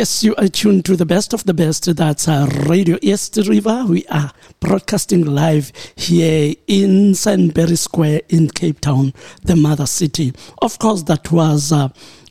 Yes, 0.00 0.24
you 0.24 0.34
are 0.36 0.48
tuned 0.48 0.86
to 0.86 0.96
the 0.96 1.04
best 1.04 1.34
of 1.34 1.44
the 1.44 1.52
best. 1.52 1.94
That's 1.94 2.26
uh, 2.26 2.48
Radio 2.66 2.96
East 3.02 3.36
River. 3.36 3.84
We 3.86 4.06
are 4.06 4.32
broadcasting 4.58 5.26
live 5.26 5.72
here 5.94 6.54
in 6.66 7.14
Sandbury 7.14 7.76
Square 7.76 8.22
in 8.30 8.48
Cape 8.48 8.80
Town, 8.80 9.12
the 9.42 9.56
mother 9.56 9.84
city. 9.84 10.32
Of 10.62 10.78
course, 10.78 11.02
that 11.02 11.30
was 11.30 11.70
uh, 11.70 11.88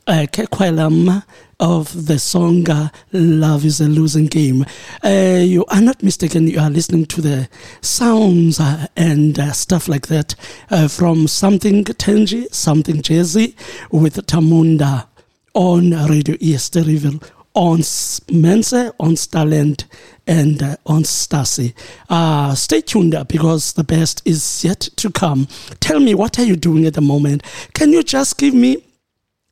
uh, 0.08 0.26
Kekwelam 0.32 1.22
of 1.60 2.06
the 2.08 2.18
song 2.18 2.68
uh, 2.68 2.88
Love 3.12 3.64
is 3.64 3.80
a 3.80 3.86
Losing 3.86 4.26
Game. 4.26 4.66
Uh, 5.04 5.40
you 5.44 5.64
are 5.66 5.80
not 5.80 6.02
mistaken, 6.02 6.48
you 6.48 6.58
are 6.58 6.70
listening 6.70 7.06
to 7.06 7.20
the 7.20 7.48
sounds 7.82 8.58
uh, 8.58 8.88
and 8.96 9.38
uh, 9.38 9.52
stuff 9.52 9.86
like 9.86 10.08
that 10.08 10.34
uh, 10.72 10.88
from 10.88 11.28
Something 11.28 11.84
Tangy, 11.84 12.48
Something 12.50 12.96
Jazzy 12.96 13.54
with 13.92 14.16
Tarmunda 14.26 15.06
on 15.54 15.92
Radio 16.08 16.36
East 16.40 16.74
River 16.74 17.20
on 17.54 17.78
Mense, 17.78 18.92
on 19.00 19.16
Starland, 19.16 19.84
and 20.26 20.62
uh, 20.62 20.76
on 20.86 21.02
Stasi. 21.02 21.74
Uh, 22.08 22.54
stay 22.54 22.80
tuned 22.80 23.16
because 23.28 23.72
the 23.72 23.84
best 23.84 24.22
is 24.24 24.64
yet 24.64 24.80
to 24.96 25.10
come. 25.10 25.48
Tell 25.80 26.00
me, 26.00 26.14
what 26.14 26.38
are 26.38 26.44
you 26.44 26.56
doing 26.56 26.86
at 26.86 26.94
the 26.94 27.00
moment? 27.00 27.42
Can 27.74 27.92
you 27.92 28.02
just 28.02 28.38
give 28.38 28.54
me 28.54 28.84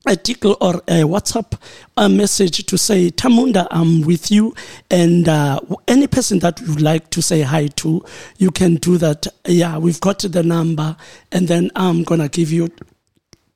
a 0.06 0.16
tickle 0.16 0.56
or 0.60 0.76
a 0.88 1.02
WhatsApp 1.02 1.58
a 1.96 2.08
message 2.08 2.64
to 2.64 2.78
say, 2.78 3.10
Tarmunda, 3.10 3.66
I'm 3.70 4.02
with 4.02 4.30
you. 4.30 4.54
And 4.90 5.28
uh, 5.28 5.60
any 5.86 6.06
person 6.06 6.38
that 6.38 6.60
you'd 6.60 6.80
like 6.80 7.10
to 7.10 7.20
say 7.20 7.42
hi 7.42 7.66
to, 7.66 8.04
you 8.38 8.50
can 8.50 8.76
do 8.76 8.96
that. 8.98 9.26
Yeah, 9.46 9.78
we've 9.78 10.00
got 10.00 10.20
the 10.20 10.42
number, 10.42 10.96
and 11.32 11.48
then 11.48 11.70
I'm 11.76 12.04
going 12.04 12.20
to 12.20 12.28
give 12.28 12.50
you 12.50 12.70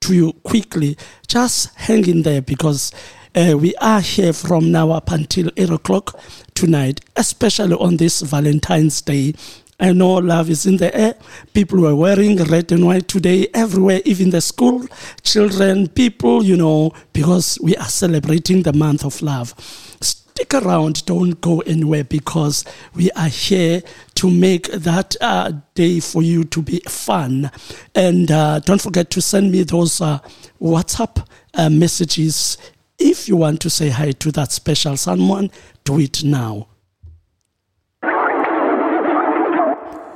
to 0.00 0.14
you 0.14 0.32
quickly. 0.42 0.98
Just 1.26 1.74
hang 1.76 2.06
in 2.06 2.22
there 2.22 2.42
because 2.42 2.92
uh, 3.34 3.56
we 3.58 3.75
are 3.76 4.00
here 4.00 4.32
from 4.32 4.70
now 4.70 4.90
up 4.90 5.11
until 5.11 5.50
8 5.56 5.70
o'clock 5.70 6.20
tonight, 6.55 7.00
especially 7.17 7.75
on 7.75 7.96
this 7.96 8.20
Valentine's 8.20 9.00
Day. 9.00 9.34
I 9.81 9.93
know 9.93 10.14
love 10.14 10.50
is 10.50 10.67
in 10.67 10.76
the 10.76 10.94
air. 10.96 11.14
People 11.55 11.81
were 11.81 11.96
wearing 11.96 12.37
red 12.44 12.70
and 12.70 12.87
white 12.87 13.08
today 13.08 13.49
everywhere, 13.55 14.00
even 14.05 14.31
the 14.31 14.40
school 14.40 14.87
children, 15.23 15.88
people, 15.88 16.44
you 16.44 16.56
know, 16.56 16.93
because 17.12 17.58
we 17.62 17.75
are 17.76 17.88
celebrating 17.88 18.62
the 18.62 18.73
month 18.73 19.05
of 19.05 19.20
love. 19.23 19.55
Stick 20.00 20.55
around, 20.55 21.05
don't 21.06 21.40
go 21.40 21.61
anywhere 21.61 22.05
because 22.05 22.64
we 22.94 23.11
are 23.12 23.28
here 23.28 23.82
to 24.14 24.31
make 24.31 24.70
that 24.73 25.17
uh, 25.20 25.52
day 25.75 26.00
for 26.00 26.23
you 26.23 26.44
to 26.44 26.62
be 26.62 26.81
fun. 26.88 27.50
And 27.94 28.31
uh, 28.31 28.61
don't 28.61 28.81
forget 28.81 29.11
to 29.11 29.23
send 29.23 29.50
me 29.50 29.62
those 29.62 30.00
uh, 30.00 30.20
WhatsApp 30.61 31.26
uh, 31.55 31.70
messages 31.70 32.56
if 33.02 33.28
you 33.28 33.37
want 33.37 33.60
to 33.60 33.70
say 33.70 33.88
hi 33.90 34.12
to 34.12 34.31
that 34.32 34.52
special 34.52 34.96
someone. 34.96 35.50
Do 35.84 35.99
it 35.99 36.22
now. 36.25 36.69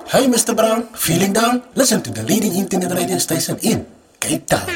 Hey, 0.06 0.28
Mr. 0.28 0.54
Brown, 0.54 0.82
feeling 0.94 1.32
down? 1.32 1.62
Listen 1.74 2.00
to 2.02 2.10
the 2.12 2.22
leading 2.22 2.54
internet 2.54 2.92
radio 2.92 3.18
station 3.18 3.58
in 3.62 3.86
Cape 4.20 4.46
Town. 4.46 4.70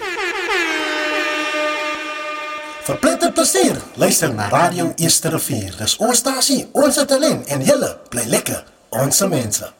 Verpletter 2.82 3.32
plezier, 3.32 3.76
luister 3.94 4.34
naar 4.34 4.50
Radio 4.50 4.92
Eerste 4.96 5.28
Rivier. 5.28 5.74
Dis 5.78 5.96
ons 5.96 6.18
stasie, 6.18 6.68
onze 6.72 7.04
talent 7.04 7.46
en 7.46 7.62
julle 7.62 7.98
bly 8.08 8.24
lekker, 8.26 8.64
onze 8.88 9.28
mense. 9.28 9.72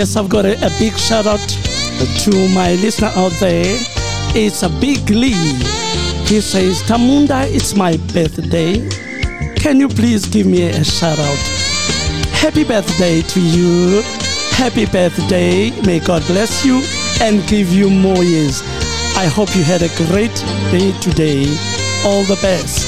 Yes, 0.00 0.16
I've 0.16 0.30
got 0.30 0.46
a, 0.46 0.54
a 0.64 0.70
big 0.78 0.96
shout 0.96 1.26
out 1.26 1.46
to 2.20 2.48
my 2.54 2.72
listener 2.76 3.12
out 3.16 3.32
there. 3.32 3.76
It's 4.34 4.62
a 4.62 4.70
big 4.70 5.10
Lee. 5.10 5.34
He 6.24 6.40
says, 6.40 6.80
Tarmunda, 6.84 7.44
it's 7.54 7.74
my 7.74 7.98
birthday. 8.14 8.88
Can 9.56 9.78
you 9.78 9.88
please 9.88 10.24
give 10.24 10.46
me 10.46 10.70
a 10.70 10.82
shout 10.84 11.18
out? 11.18 11.36
Happy 12.32 12.64
birthday 12.64 13.20
to 13.20 13.40
you. 13.42 14.00
Happy 14.52 14.86
birthday. 14.86 15.68
May 15.82 16.00
God 16.00 16.26
bless 16.28 16.64
you 16.64 16.80
and 17.20 17.46
give 17.46 17.70
you 17.70 17.90
more 17.90 18.24
years. 18.24 18.62
I 19.18 19.26
hope 19.26 19.54
you 19.54 19.62
had 19.62 19.82
a 19.82 19.94
great 20.08 20.34
day 20.72 20.98
today. 21.00 21.44
All 22.06 22.24
the 22.24 22.38
best. 22.40 22.79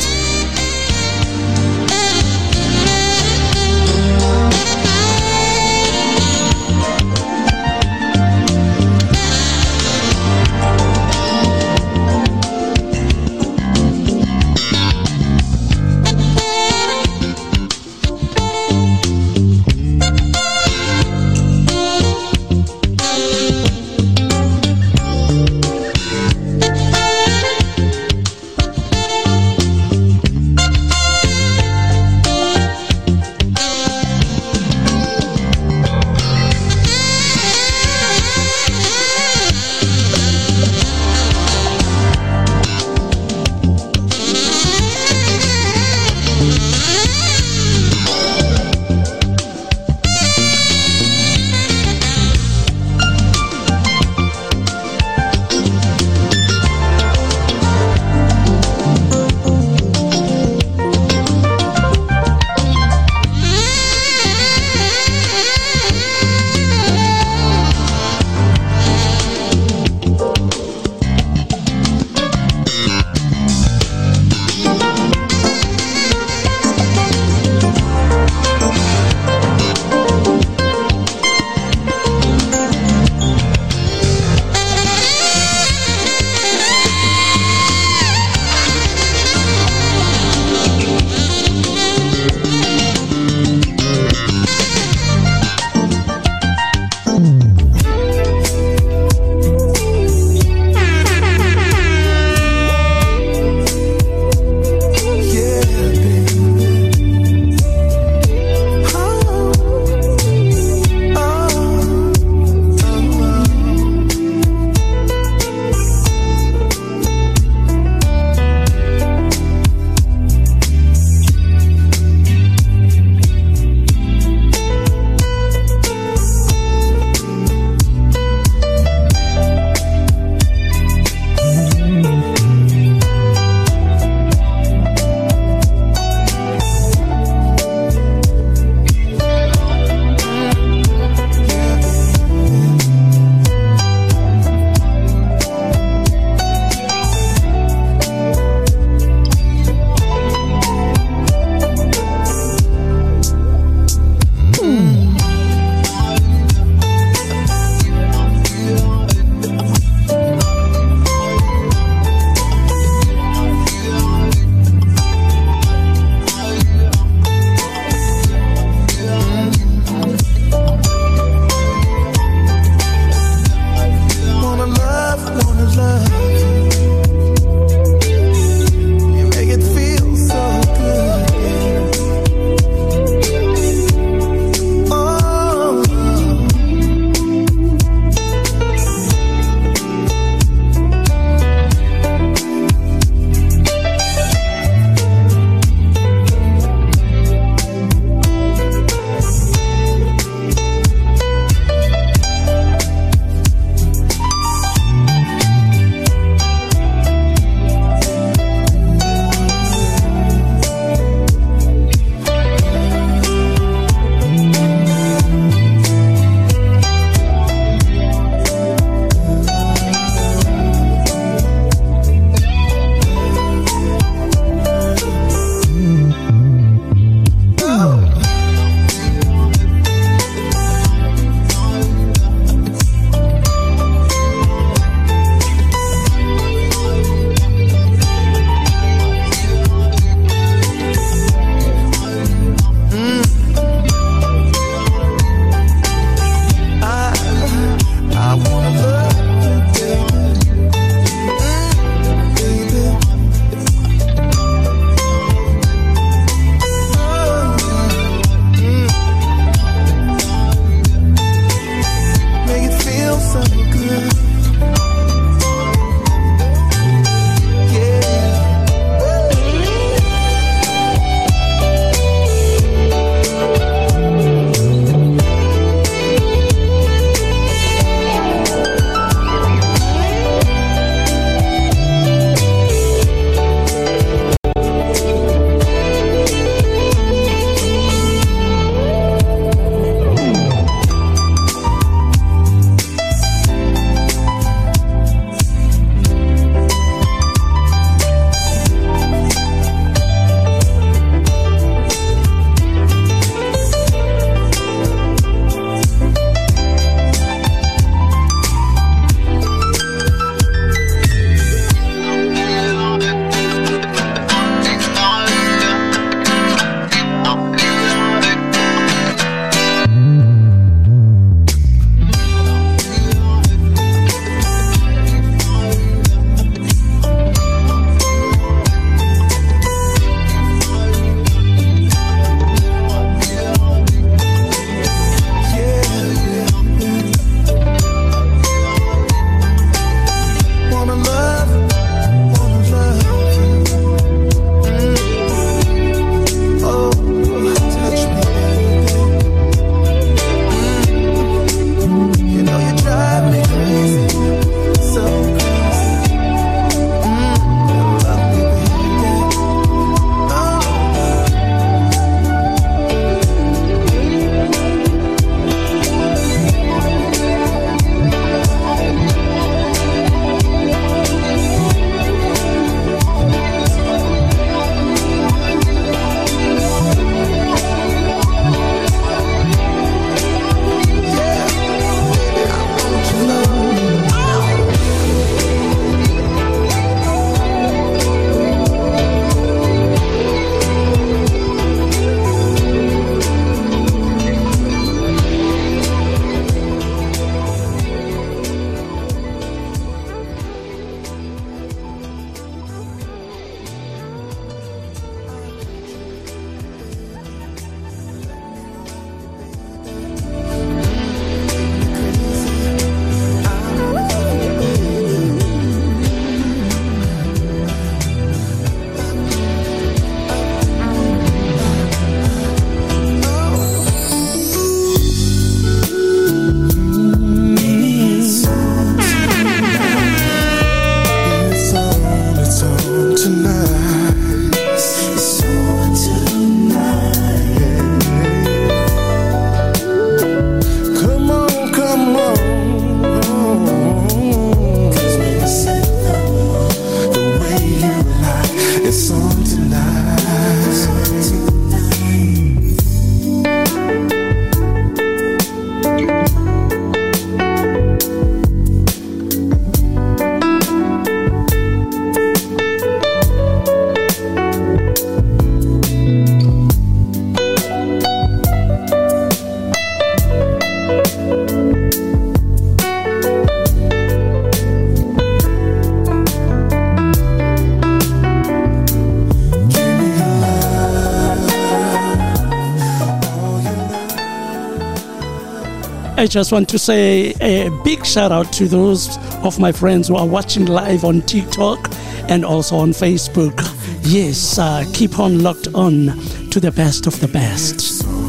I 486.23 486.29
just 486.29 486.53
want 486.53 486.69
to 486.69 486.79
say 486.79 487.35
a 487.41 487.69
big 487.83 488.07
shout 488.07 488.31
out 488.31 488.53
to 488.53 488.69
those 488.69 489.19
of 489.43 489.59
my 489.59 489.73
friends 489.73 490.07
who 490.07 490.15
are 490.15 490.25
watching 490.25 490.67
live 490.67 491.03
on 491.05 491.23
TikTok 491.23 491.93
and 492.29 492.45
also 492.45 492.77
on 492.77 492.91
Facebook. 492.91 493.59
Yes, 494.05 494.57
uh, 494.57 494.85
keep 494.93 495.19
on 495.19 495.43
locked 495.43 495.67
on 495.75 496.17
to 496.51 496.61
the 496.61 496.71
best 496.71 497.09
of 497.09 497.19
the 497.19 497.27
best. 497.27 498.03
Tonight, 498.03 498.23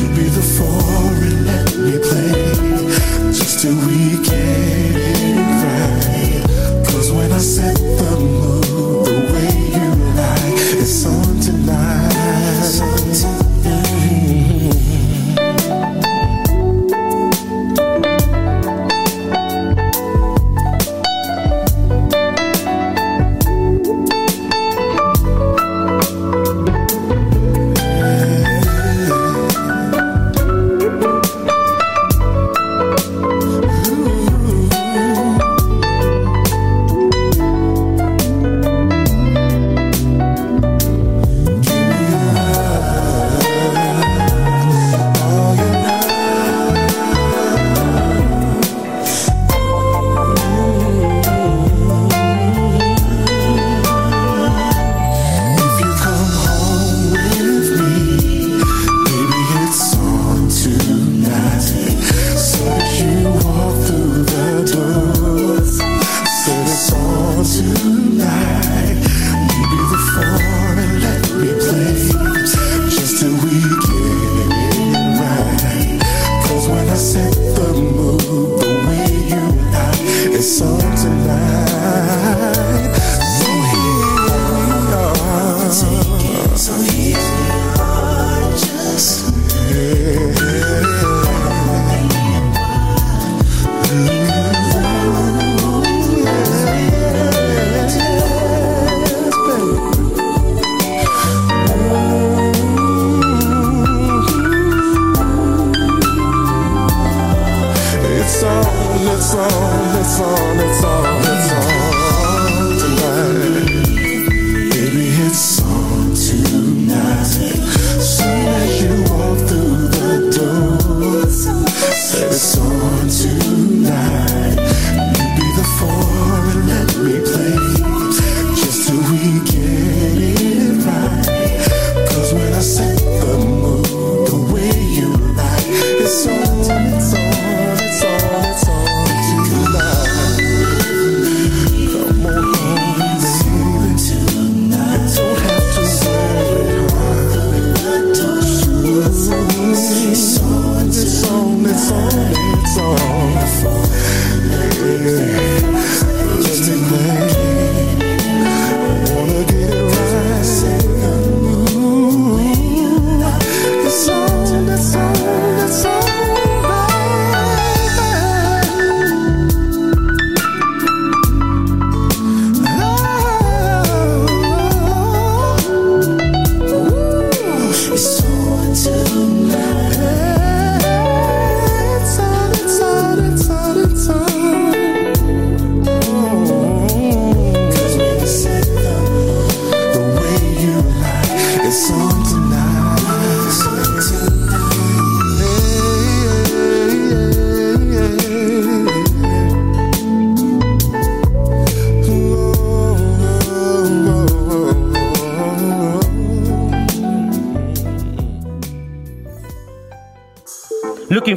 you 0.00 0.30
the 0.30 0.42
let 1.46 1.76
me 1.78 1.96
play, 2.02 3.30
just 3.30 3.62
till 3.62 3.76
we 3.86 4.37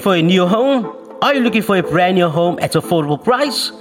for 0.02 0.16
a 0.16 0.22
new 0.22 0.48
home? 0.48 0.96
Are 1.22 1.36
you 1.36 1.42
looking 1.42 1.62
for 1.62 1.78
a 1.78 1.84
brand 1.84 2.16
new 2.16 2.28
home 2.28 2.58
at 2.62 2.74
affordable 2.74 3.24
price? 3.24 3.72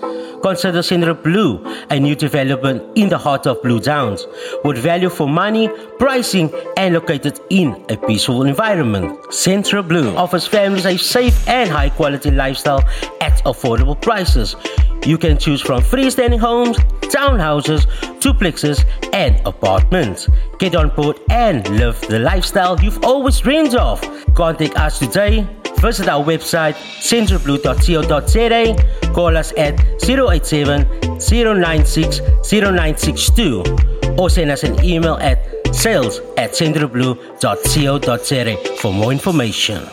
Consider 0.42 0.82
Central 0.82 1.14
Blue, 1.14 1.62
a 1.90 1.98
new 1.98 2.14
development 2.14 2.82
in 2.96 3.08
the 3.08 3.18
heart 3.18 3.46
of 3.46 3.62
Blue 3.62 3.80
Downs, 3.80 4.26
with 4.64 4.78
value 4.78 5.08
for 5.08 5.28
money, 5.28 5.68
pricing, 5.98 6.52
and 6.76 6.94
located 6.94 7.40
in 7.50 7.84
a 7.88 7.96
peaceful 7.96 8.42
environment. 8.42 9.32
Central 9.32 9.82
Blue 9.82 10.14
offers 10.16 10.46
families 10.46 10.86
a 10.86 10.96
safe 10.96 11.48
and 11.48 11.70
high 11.70 11.90
quality 11.90 12.30
lifestyle 12.30 12.82
at 13.20 13.42
affordable 13.44 14.00
prices. 14.00 14.56
You 15.04 15.16
can 15.16 15.38
choose 15.38 15.62
from 15.62 15.82
freestanding 15.82 16.40
homes, 16.40 16.76
townhouses, 17.10 17.86
duplexes, 18.20 18.84
and 19.14 19.40
apartments. 19.46 20.28
Get 20.58 20.74
on 20.74 20.90
board 20.90 21.18
and 21.30 21.66
live 21.78 22.00
the 22.02 22.18
lifestyle 22.18 22.78
you've 22.80 23.02
always 23.04 23.38
dreamed 23.38 23.74
of. 23.74 24.00
Contact 24.34 24.76
us 24.76 24.98
today. 24.98 25.46
Visit 25.80 26.08
our 26.08 26.24
website 26.24 26.74
centralblue.co.za. 27.00 29.12
Call 29.14 29.36
us 29.36 29.52
at 29.56 29.78
087 30.02 30.86
096 31.18 32.20
0962 32.50 33.62
or 34.18 34.28
send 34.30 34.50
us 34.50 34.64
an 34.64 34.84
email 34.84 35.16
at 35.20 35.38
sales 35.74 36.20
at 36.36 36.50
centralblue.co.za 36.52 38.56
for 38.76 38.92
more 38.92 39.12
information. 39.12 39.88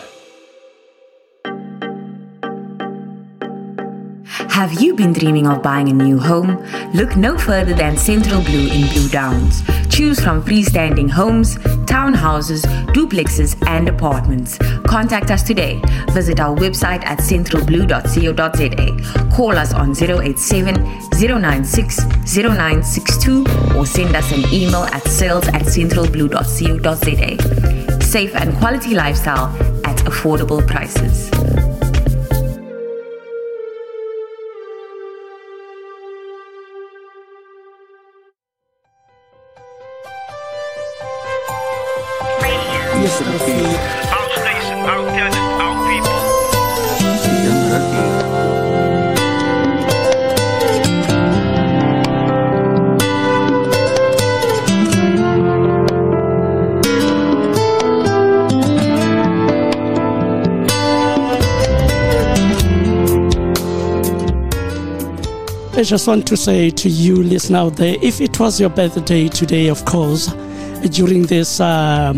Have 4.57 4.81
you 4.81 4.95
been 4.95 5.13
dreaming 5.13 5.45
of 5.45 5.61
buying 5.61 5.87
a 5.87 5.93
new 5.93 6.17
home? 6.17 6.57
Look 6.91 7.15
no 7.15 7.37
further 7.37 7.75
than 7.75 7.95
Central 7.95 8.41
Blue 8.41 8.67
in 8.67 8.91
Blue 8.91 9.07
Downs. 9.07 9.61
Choose 9.87 10.19
from 10.19 10.43
freestanding 10.43 11.11
homes, 11.11 11.57
townhouses, 11.85 12.63
duplexes, 12.87 13.55
and 13.67 13.87
apartments. 13.87 14.57
Contact 14.87 15.29
us 15.29 15.43
today. 15.43 15.79
Visit 16.09 16.39
our 16.39 16.55
website 16.55 17.05
at 17.05 17.19
centralblue.co.za. 17.19 19.29
Call 19.35 19.51
us 19.51 19.75
on 19.75 19.95
087 19.95 20.73
096 21.21 21.99
0962 22.25 23.45
or 23.77 23.85
send 23.85 24.15
us 24.15 24.31
an 24.31 24.43
email 24.51 24.85
at 24.85 25.07
sales 25.07 25.47
at 25.49 25.67
centralblue.co.za. 25.67 28.01
Safe 28.01 28.35
and 28.35 28.57
quality 28.57 28.95
lifestyle 28.95 29.55
at 29.85 29.97
affordable 29.97 30.65
prices. 30.65 31.29
Just 65.87 66.05
want 66.05 66.27
to 66.27 66.35
say 66.35 66.69
to 66.69 66.89
you, 66.89 67.15
listener 67.23 67.59
out 67.59 67.77
there, 67.77 67.95
if 68.01 68.19
it 68.19 68.37
was 68.41 68.59
your 68.59 68.69
birthday 68.69 69.29
today, 69.29 69.69
of 69.69 69.85
course, 69.85 70.27
during 70.91 71.23
this 71.27 71.61
uh, 71.61 72.11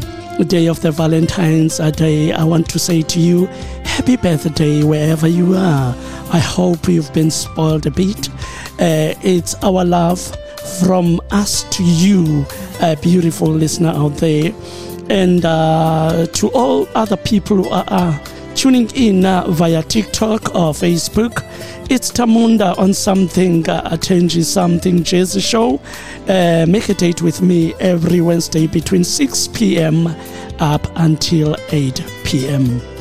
day 0.48 0.66
of 0.66 0.82
the 0.82 0.90
Valentine's 0.90 1.78
Day, 1.78 2.32
I 2.32 2.44
want 2.44 2.68
to 2.70 2.80
say 2.80 3.04
to 3.04 3.20
you, 3.20 3.46
happy 3.86 4.18
birthday 4.18 4.82
wherever 4.82 5.28
you 5.28 5.54
are. 5.54 5.96
I 6.34 6.40
hope 6.40 6.88
you've 6.88 7.14
been 7.14 7.30
spoiled 7.30 7.86
a 7.86 7.92
bit. 7.92 8.30
Uh, 8.80 9.14
it's 9.22 9.54
our 9.64 9.86
love 9.86 10.20
from 10.80 11.22
us 11.30 11.64
to 11.66 11.84
you, 11.84 12.48
uh, 12.82 12.96
beautiful 13.04 13.50
listener 13.50 13.90
out 13.90 14.16
there, 14.16 14.52
and 15.12 15.46
uh, 15.46 16.26
to 16.34 16.48
all 16.54 16.88
other 16.96 17.18
people 17.18 17.58
who 17.58 17.70
are. 17.70 18.20
Tuning 18.60 18.92
in 18.94 19.26
uh, 19.26 19.46
via 19.48 19.82
TikTok 19.82 20.54
or 20.54 20.74
Facebook. 20.74 21.46
It's 21.90 22.12
Tarmunda 22.12 22.78
on 22.78 22.94
something, 22.94 23.70
uh, 23.70 23.96
something 23.96 24.98
Jazzy 24.98 25.42
show. 25.42 25.80
Uh, 26.28 26.66
make 26.68 26.90
a 26.90 26.94
date 26.94 27.22
with 27.22 27.42
me 27.42 27.74
every 27.76 28.20
Wednesday 28.20 28.68
between 28.68 29.06
6 29.06 29.48
p.m. 29.54 30.08
up 30.60 30.86
until 30.98 31.56
8 31.72 32.04
p.m. 32.26 32.99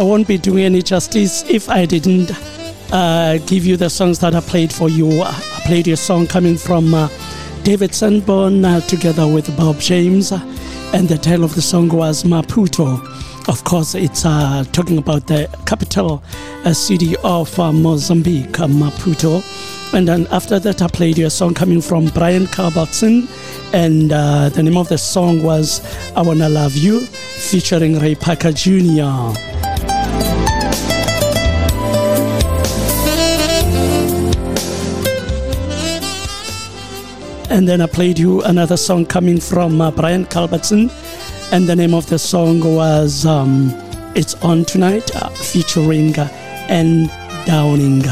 I 0.00 0.02
won't 0.02 0.26
be 0.26 0.38
doing 0.38 0.64
any 0.64 0.80
justice 0.80 1.44
if 1.46 1.68
I 1.68 1.84
didn't 1.84 2.30
uh, 2.90 3.36
give 3.46 3.66
you 3.66 3.76
the 3.76 3.90
songs 3.90 4.18
that 4.20 4.34
I 4.34 4.40
played 4.40 4.72
for 4.72 4.88
you. 4.88 5.20
I 5.20 5.34
played 5.66 5.86
your 5.86 5.98
song 5.98 6.26
coming 6.26 6.56
from 6.56 6.94
uh, 6.94 7.10
David 7.64 7.94
Sanborn 7.94 8.64
uh, 8.64 8.80
together 8.80 9.26
with 9.28 9.54
Bob 9.58 9.78
James, 9.78 10.32
and 10.32 11.06
the 11.06 11.18
title 11.18 11.44
of 11.44 11.54
the 11.54 11.60
song 11.60 11.90
was 11.90 12.24
Maputo. 12.24 12.98
Of 13.46 13.64
course, 13.64 13.94
it's 13.94 14.24
uh, 14.24 14.64
talking 14.72 14.96
about 14.96 15.26
the 15.26 15.54
capital 15.66 16.22
uh, 16.64 16.72
city 16.72 17.14
of 17.22 17.60
uh, 17.60 17.70
Mozambique, 17.70 18.52
Maputo. 18.52 19.44
And 19.92 20.08
then 20.08 20.26
after 20.30 20.58
that, 20.60 20.80
I 20.80 20.88
played 20.88 21.18
a 21.18 21.28
song 21.28 21.52
coming 21.52 21.82
from 21.82 22.06
Brian 22.06 22.46
Culbertson, 22.46 23.28
and 23.74 24.10
the 24.10 24.62
name 24.62 24.78
of 24.78 24.88
the 24.88 24.96
song 24.96 25.42
was 25.42 25.82
I 26.16 26.22
Wanna 26.22 26.48
Love 26.48 26.74
You, 26.74 27.00
featuring 27.00 27.98
Ray 27.98 28.14
Parker 28.14 28.52
Jr. 28.52 29.49
And 37.50 37.66
then 37.68 37.80
I 37.80 37.86
played 37.86 38.16
you 38.16 38.42
another 38.42 38.76
song 38.76 39.04
coming 39.04 39.40
from 39.40 39.80
uh, 39.80 39.90
Brian 39.90 40.24
Culbertson, 40.24 40.88
and 41.52 41.68
the 41.68 41.74
name 41.74 41.94
of 41.94 42.08
the 42.08 42.18
song 42.18 42.60
was 42.60 43.26
um, 43.26 43.70
It's 44.14 44.34
On 44.36 44.64
Tonight, 44.64 45.14
uh, 45.16 45.30
featuring 45.30 46.16
uh, 46.16 46.28
Anne 46.68 47.08
Downing. 47.46 48.04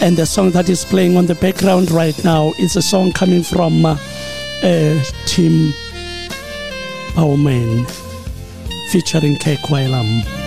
And 0.00 0.16
the 0.16 0.24
song 0.24 0.50
that 0.52 0.70
is 0.70 0.86
playing 0.86 1.18
on 1.18 1.26
the 1.26 1.34
background 1.34 1.90
right 1.90 2.24
now 2.24 2.52
is 2.58 2.74
a 2.76 2.82
song 2.82 3.12
coming 3.12 3.42
from 3.42 3.84
uh, 3.84 3.98
uh, 4.62 5.04
Tim 5.26 5.74
Bowman, 7.14 7.84
featuring 8.90 9.36
Kek 9.36 9.58
Wailam. 9.68 10.39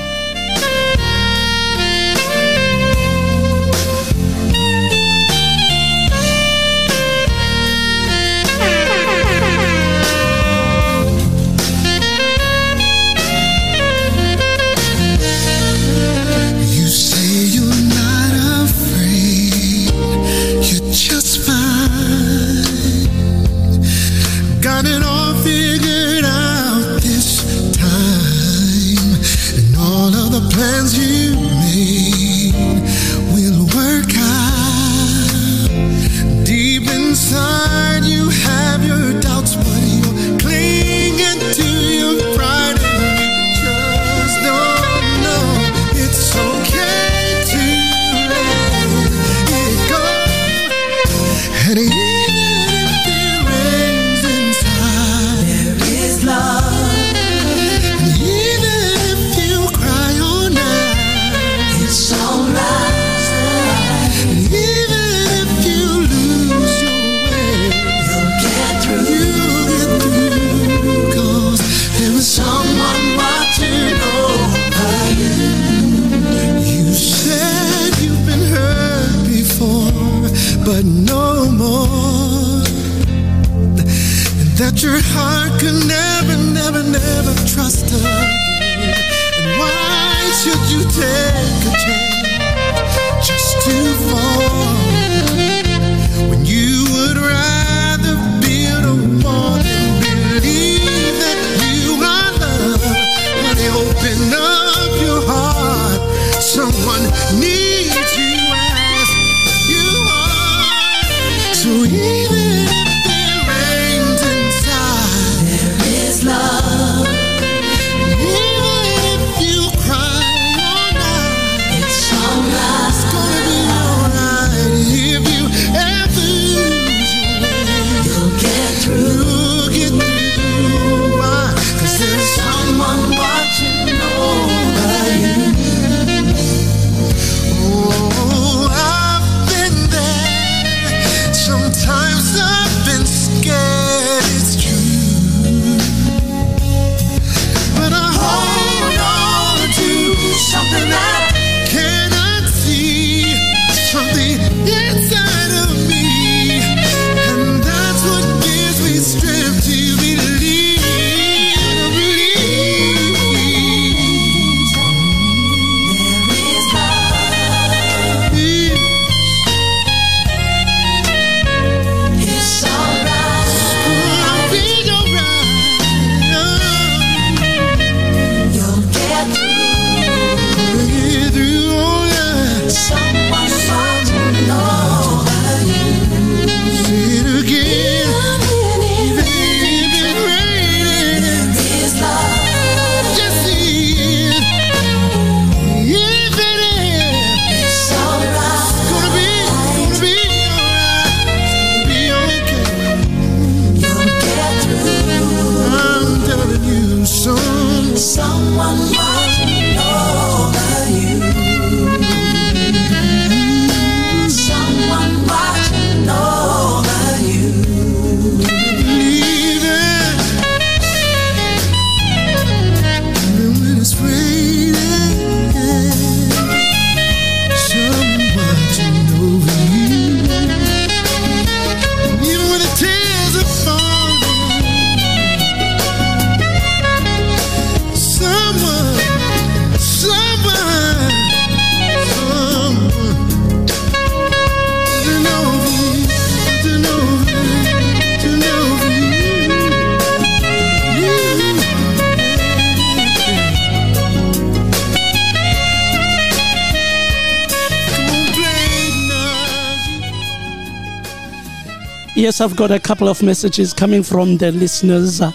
Yes, 262.34 262.42
I've 262.42 262.56
got 262.56 262.72
a 262.72 262.80
couple 262.80 263.08
of 263.10 263.22
messages 263.22 263.74
coming 263.74 264.02
from 264.02 264.38
the 264.38 264.52
listeners. 264.52 265.22
Uh, 265.22 265.32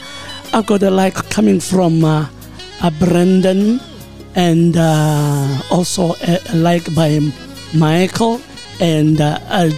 I've 0.52 0.66
got 0.66 0.82
a 0.82 0.90
like 0.90 1.14
coming 1.30 1.61
from 1.61 2.04
uh, 2.04 2.28
uh, 2.82 2.90
Brendan 2.98 3.78
and 4.34 4.76
uh, 4.76 5.62
also 5.70 6.14
a, 6.26 6.40
a 6.50 6.56
like 6.56 6.92
by 6.96 7.20
Michael 7.72 8.40
and 8.80 9.20
uh, 9.20 9.38
uh, 9.46 9.70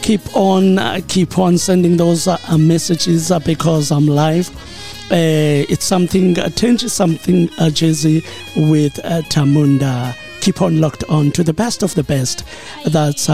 Keep 0.00 0.36
on, 0.36 1.02
keep 1.08 1.40
on 1.40 1.58
sending 1.58 1.96
those 1.96 2.28
messages 2.56 3.32
because 3.44 3.90
I'm 3.90 4.06
live. 4.06 4.48
It's 5.10 5.84
something, 5.84 6.38
uh, 6.38 6.50
change 6.50 6.84
something, 6.84 7.48
uh, 7.58 7.70
jazzy 7.74 8.22
with 8.70 8.94
Tarmunda. 9.28 10.14
Keep 10.40 10.62
on 10.62 10.80
locked 10.80 11.02
on 11.08 11.32
to 11.32 11.42
the 11.42 11.52
best 11.52 11.82
of 11.82 11.96
the 11.96 12.04
best. 12.04 12.44
That's. 12.84 13.28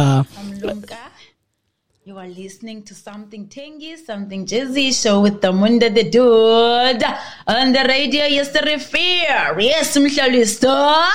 You 2.04 2.18
are 2.18 2.26
listening 2.26 2.82
to 2.90 2.96
something 2.96 3.46
tangy, 3.46 3.96
something 3.96 4.44
jazzy 4.44 4.90
show 4.90 5.20
with 5.20 5.40
Tarmunda 5.40 5.86
the 5.94 6.02
dude 6.02 7.04
on 7.46 7.72
the 7.72 7.84
radio. 7.86 8.26
Yes, 8.26 8.48
the 8.48 8.58
refer. 8.58 9.60
Yes, 9.60 9.96
Mshalista. 9.96 11.06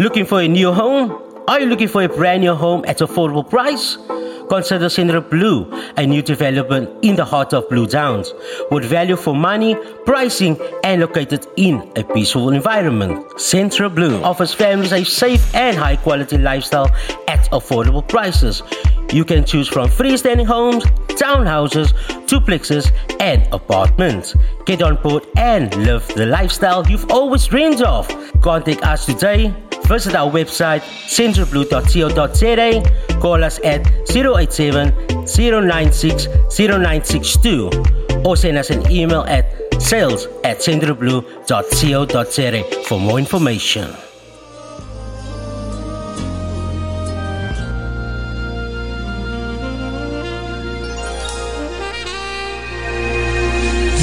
Looking 0.00 0.26
for 0.26 0.40
a 0.40 0.48
new 0.48 0.72
home? 0.72 1.14
Are 1.46 1.60
you 1.60 1.66
looking 1.66 1.86
for 1.86 2.02
a 2.02 2.08
brand 2.08 2.40
new 2.42 2.54
home 2.54 2.84
at 2.88 2.98
affordable 2.98 3.48
price? 3.48 3.98
Consider 4.48 4.88
Central 4.88 5.20
Blue, 5.20 5.70
a 5.98 6.06
new 6.06 6.22
development 6.22 6.88
in 7.02 7.16
the 7.16 7.24
heart 7.24 7.52
of 7.52 7.68
Blue 7.68 7.86
Downs, 7.86 8.32
with 8.70 8.84
value 8.84 9.16
for 9.16 9.34
money, 9.34 9.76
pricing, 10.06 10.58
and 10.84 11.02
located 11.02 11.46
in 11.56 11.92
a 11.96 12.02
peaceful 12.02 12.50
environment. 12.50 13.38
Central 13.38 13.90
Blue 13.90 14.22
offers 14.22 14.54
families 14.54 14.92
a 14.92 15.04
safe 15.04 15.54
and 15.54 15.76
high 15.76 15.96
quality 15.96 16.38
lifestyle 16.38 16.90
at 17.28 17.50
affordable 17.50 18.06
prices. 18.06 18.62
You 19.12 19.24
can 19.24 19.44
choose 19.44 19.68
from 19.68 19.88
freestanding 19.88 20.46
homes, 20.46 20.84
townhouses, 21.08 21.92
duplexes, 22.26 22.90
and 23.20 23.46
apartments. 23.52 24.34
Get 24.64 24.82
on 24.82 24.96
board 25.02 25.26
and 25.36 25.74
live 25.84 26.06
the 26.08 26.26
lifestyle 26.26 26.86
you've 26.86 27.10
always 27.10 27.46
dreamed 27.46 27.82
of. 27.82 28.08
Contact 28.40 28.82
us 28.82 29.04
today. 29.04 29.54
Visit 29.88 30.14
our 30.14 30.30
website 30.30 30.82
centralblue.co.za. 31.08 33.18
Call 33.20 33.42
us 33.42 33.58
at 33.64 33.80
087 34.10 34.94
096 35.26 36.28
0962 36.54 37.70
or 38.24 38.36
send 38.36 38.58
us 38.58 38.70
an 38.70 38.88
email 38.90 39.22
at 39.22 39.46
sales 39.80 40.26
at 40.44 40.58
centralblue.co.za 40.58 42.64
for 42.84 43.00
more 43.00 43.18
information. 43.18 43.88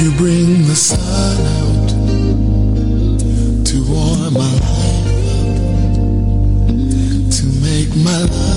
You 0.02 0.12
bring 0.16 0.66
the 0.66 0.74
sun 0.76 1.65
my 8.06 8.22
love 8.22 8.55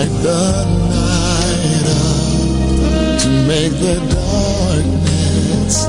the 0.00 0.64
night 0.88 1.86
up 1.86 3.20
to 3.20 3.28
make 3.46 3.72
the 3.72 3.96
darkness 4.14 5.84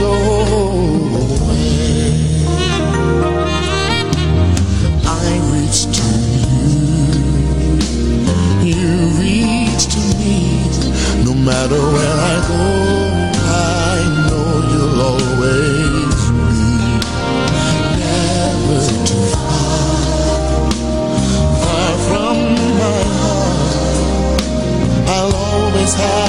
go 0.00 0.14
away. 1.20 2.14
I 5.04 5.28
reach 5.52 5.80
to 5.92 6.08
you, 6.40 6.68
you 8.64 8.88
reach 9.20 9.84
to 9.92 10.00
me. 10.18 10.36
No 11.24 11.34
matter 11.34 11.80
where 11.94 12.16
I 12.16 12.34
go, 12.48 12.83
always 25.96 26.23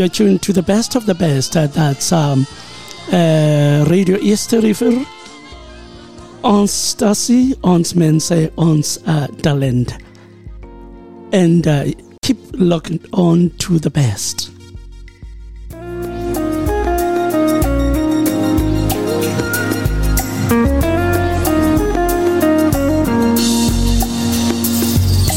You're 0.00 0.08
tuned 0.08 0.40
to 0.44 0.54
the 0.54 0.62
best 0.62 0.94
of 0.94 1.04
the 1.04 1.14
best. 1.14 1.54
Uh, 1.58 1.66
that's 1.66 2.10
um, 2.10 2.46
uh, 3.12 3.84
Radio 3.86 4.16
East 4.16 4.50
River. 4.52 5.04
Ons 6.42 6.70
Stasi, 6.72 7.54
ons 7.62 7.94
Mense, 7.94 8.50
ons 8.56 8.98
uh, 9.06 9.26
Talent. 9.42 9.98
And 11.32 11.66
uh, 11.68 11.84
keep 12.22 12.38
looking 12.52 13.04
on 13.12 13.50
to 13.58 13.78
the 13.78 13.90
best. 13.90 14.50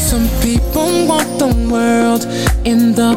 Some 0.08 0.26
people 0.40 1.06
want 1.06 1.38
the 1.38 1.52
world 1.70 2.24
in 2.64 2.94
the 2.94 3.12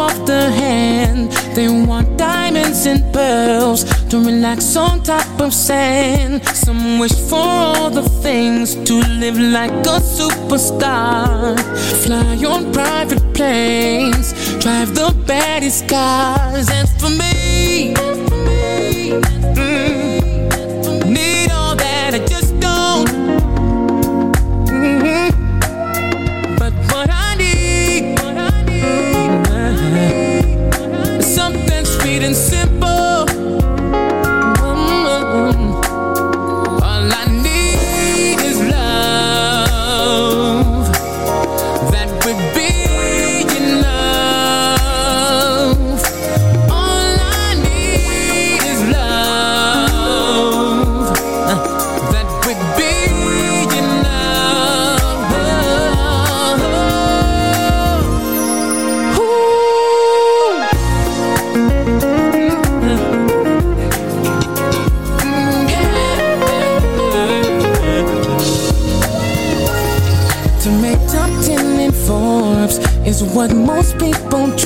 of 0.00 0.26
the 0.26 0.50
hand. 0.50 1.32
They 1.54 1.68
want 1.68 2.16
diamonds 2.16 2.86
and 2.86 3.02
pearls 3.12 3.84
to 4.10 4.18
relax 4.18 4.76
on 4.76 5.02
top 5.02 5.40
of 5.40 5.52
sand. 5.52 6.44
Some 6.54 6.98
wish 6.98 7.18
for 7.28 7.36
all 7.36 7.90
the 7.90 8.08
things 8.22 8.74
to 8.74 8.94
live 9.22 9.38
like 9.38 9.72
a 9.86 10.00
superstar. 10.16 11.58
Fly 12.04 12.36
on 12.44 12.72
private 12.72 13.22
planes, 13.34 14.32
drive 14.62 14.94
the 14.94 15.14
baddest 15.26 15.88
cars. 15.88 16.68
And 16.70 16.88
for 17.00 17.10
me, 17.10 17.94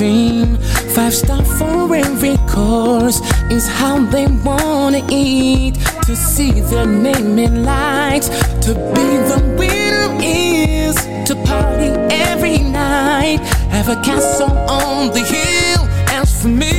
dream. 0.03 0.57
Five 0.95 1.13
star 1.13 1.43
for 1.57 1.95
every 1.95 2.37
course 2.55 3.19
is 3.49 3.65
how 3.79 3.95
they 4.13 4.27
wanna 4.47 5.01
eat. 5.09 5.75
To 6.07 6.15
see 6.15 6.51
their 6.71 6.85
name 6.85 7.39
in 7.39 7.63
lights, 7.63 8.27
to 8.65 8.71
be 8.95 9.07
the 9.31 9.39
winner 9.57 10.09
is 10.21 10.95
to 11.27 11.33
party 11.47 11.89
every 12.29 12.57
night. 12.57 13.39
Have 13.75 13.87
have 13.87 13.97
a 13.97 14.01
castle 14.01 14.53
on 14.81 15.13
the 15.15 15.23
hill. 15.33 15.81
As 16.19 16.29
for 16.41 16.49
me, 16.49 16.73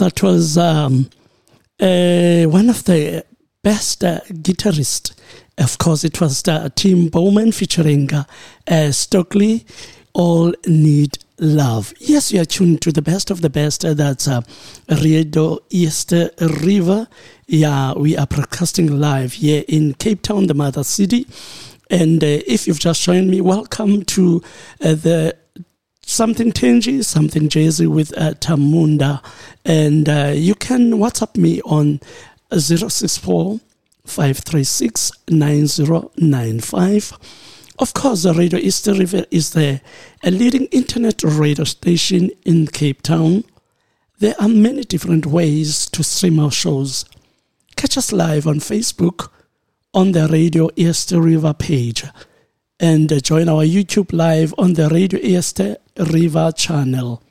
that 0.00 0.22
was 0.22 0.56
um, 0.56 1.10
uh, 1.78 2.44
one 2.44 2.70
of 2.70 2.84
the 2.84 3.24
best 3.62 4.02
uh, 4.02 4.20
guitarists. 4.30 5.12
Of 5.58 5.76
course, 5.76 6.04
it 6.04 6.20
was 6.20 6.46
uh, 6.48 6.70
Tim 6.74 7.08
Bowman 7.08 7.52
featuring 7.52 8.12
uh, 8.12 8.24
uh, 8.66 8.92
Stockley. 8.92 9.66
All 10.14 10.54
need 10.66 11.18
love. 11.38 11.92
Yes, 11.98 12.32
you 12.32 12.40
are 12.40 12.46
tuned 12.46 12.80
to 12.82 12.92
the 12.92 13.02
best 13.02 13.30
of 13.30 13.42
the 13.42 13.50
best. 13.50 13.84
Uh, 13.84 13.92
that's 13.92 14.26
uh, 14.26 14.40
Radio 14.88 15.58
East 15.68 16.12
River. 16.40 17.06
Yeah, 17.46 17.92
we 17.92 18.16
are 18.16 18.26
broadcasting 18.26 18.98
live 18.98 19.34
here 19.34 19.64
in 19.68 19.94
Cape 19.94 20.22
Town, 20.22 20.46
the 20.46 20.54
mother 20.54 20.82
city. 20.82 21.26
And 21.90 22.24
uh, 22.24 22.40
if 22.46 22.66
you've 22.66 22.80
just 22.80 23.02
joined 23.02 23.30
me, 23.30 23.42
welcome 23.42 24.04
to 24.04 24.42
uh, 24.80 24.94
the 24.94 25.36
something 26.10 26.50
tangy, 26.50 27.02
something 27.02 27.48
jazzy 27.48 27.86
with 27.86 28.16
uh, 28.18 28.34
Tarmunda. 28.34 29.22
And 29.64 30.08
uh, 30.08 30.32
you 30.34 30.54
can 30.54 30.92
WhatsApp 30.94 31.36
me 31.36 31.60
on 31.62 32.00
064 32.52 33.60
536 34.04 35.12
9095. 35.28 37.18
Of 37.78 37.94
course, 37.94 38.26
Radio 38.26 38.58
East 38.58 38.86
River 38.86 39.24
is 39.30 39.50
the 39.50 39.80
a 40.22 40.30
leading 40.30 40.66
internet 40.66 41.22
radio 41.22 41.64
station 41.64 42.30
in 42.44 42.66
Cape 42.66 43.02
Town. 43.02 43.44
There 44.18 44.34
are 44.38 44.48
many 44.48 44.82
different 44.82 45.24
ways 45.24 45.88
to 45.90 46.02
stream 46.02 46.38
our 46.40 46.50
shows. 46.50 47.06
Catch 47.76 47.96
us 47.96 48.12
live 48.12 48.46
on 48.46 48.56
Facebook 48.56 49.30
on 49.94 50.12
the 50.12 50.28
Radio 50.28 50.68
East 50.76 51.12
River 51.12 51.54
page 51.54 52.04
and 52.80 53.12
uh, 53.12 53.20
join 53.20 53.48
our 53.48 53.64
YouTube 53.64 54.12
live 54.12 54.54
on 54.58 54.74
the 54.74 54.88
Radio 54.88 55.20
East 55.22 55.60
River 56.04 56.52
channel. 56.52 57.22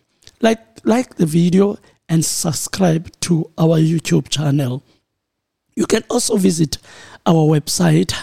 Like 0.41 0.59
like 0.83 1.15
the 1.15 1.25
video 1.25 1.77
and 2.07 2.23
subscribe 2.23 3.11
to 3.21 3.51
our 3.57 3.77
YouTube 3.77 4.29
channel. 4.29 4.83
You 5.75 5.85
can 5.85 6.03
also 6.09 6.37
visit 6.37 6.77
our 7.25 7.45
website 7.45 8.13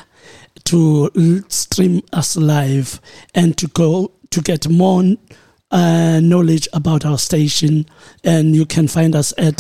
to 0.65 1.45
stream 1.49 2.03
us 2.13 2.37
live 2.37 3.01
and 3.35 3.57
to 3.57 3.69
go 3.69 4.13
to 4.31 4.43
get 4.43 4.69
more 4.69 5.03
uh, 5.71 6.21
knowledge 6.21 6.69
about 6.73 7.05
our 7.05 7.19
station. 7.19 7.87
And 8.25 8.55
you 8.57 8.67
can 8.67 8.89
find 8.89 9.15
us 9.15 9.33
at 9.39 9.59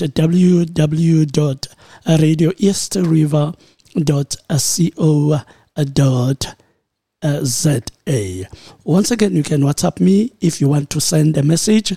www.radioeastriver.co.za. 7.27 8.47
Once 8.85 9.11
again, 9.11 9.35
you 9.35 9.43
can 9.43 9.62
WhatsApp 9.62 9.99
me 10.01 10.33
if 10.41 10.61
you 10.61 10.68
want 10.68 10.91
to 10.91 11.01
send 11.01 11.37
a 11.37 11.43
message. 11.43 11.93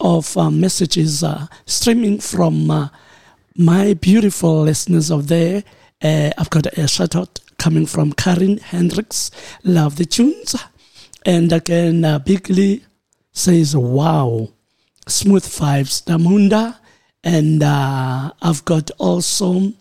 of 0.00 0.36
uh, 0.36 0.50
messages 0.50 1.24
uh, 1.24 1.46
streaming 1.64 2.20
from 2.20 2.70
uh, 2.70 2.88
my 3.56 3.94
beautiful 3.94 4.60
listeners 4.62 5.10
of 5.10 5.28
there. 5.28 5.64
Uh, 6.02 6.30
I've 6.36 6.50
got 6.50 6.66
a 6.66 6.86
shout 6.88 7.16
out 7.16 7.38
coming 7.58 7.86
from 7.86 8.12
Karin 8.12 8.58
Hendricks. 8.58 9.30
Love 9.64 9.96
the 9.96 10.04
tunes. 10.04 10.54
And 11.24 11.50
again, 11.52 12.04
uh, 12.04 12.18
Bigly 12.18 12.82
says, 13.32 13.74
wow, 13.76 14.48
smooth 15.06 15.44
vibes, 15.44 16.04
Tarmunda. 16.04 16.76
And 17.26 17.60
uh, 17.60 18.30
I've 18.40 18.64
got 18.64 18.92
also 18.98 19.72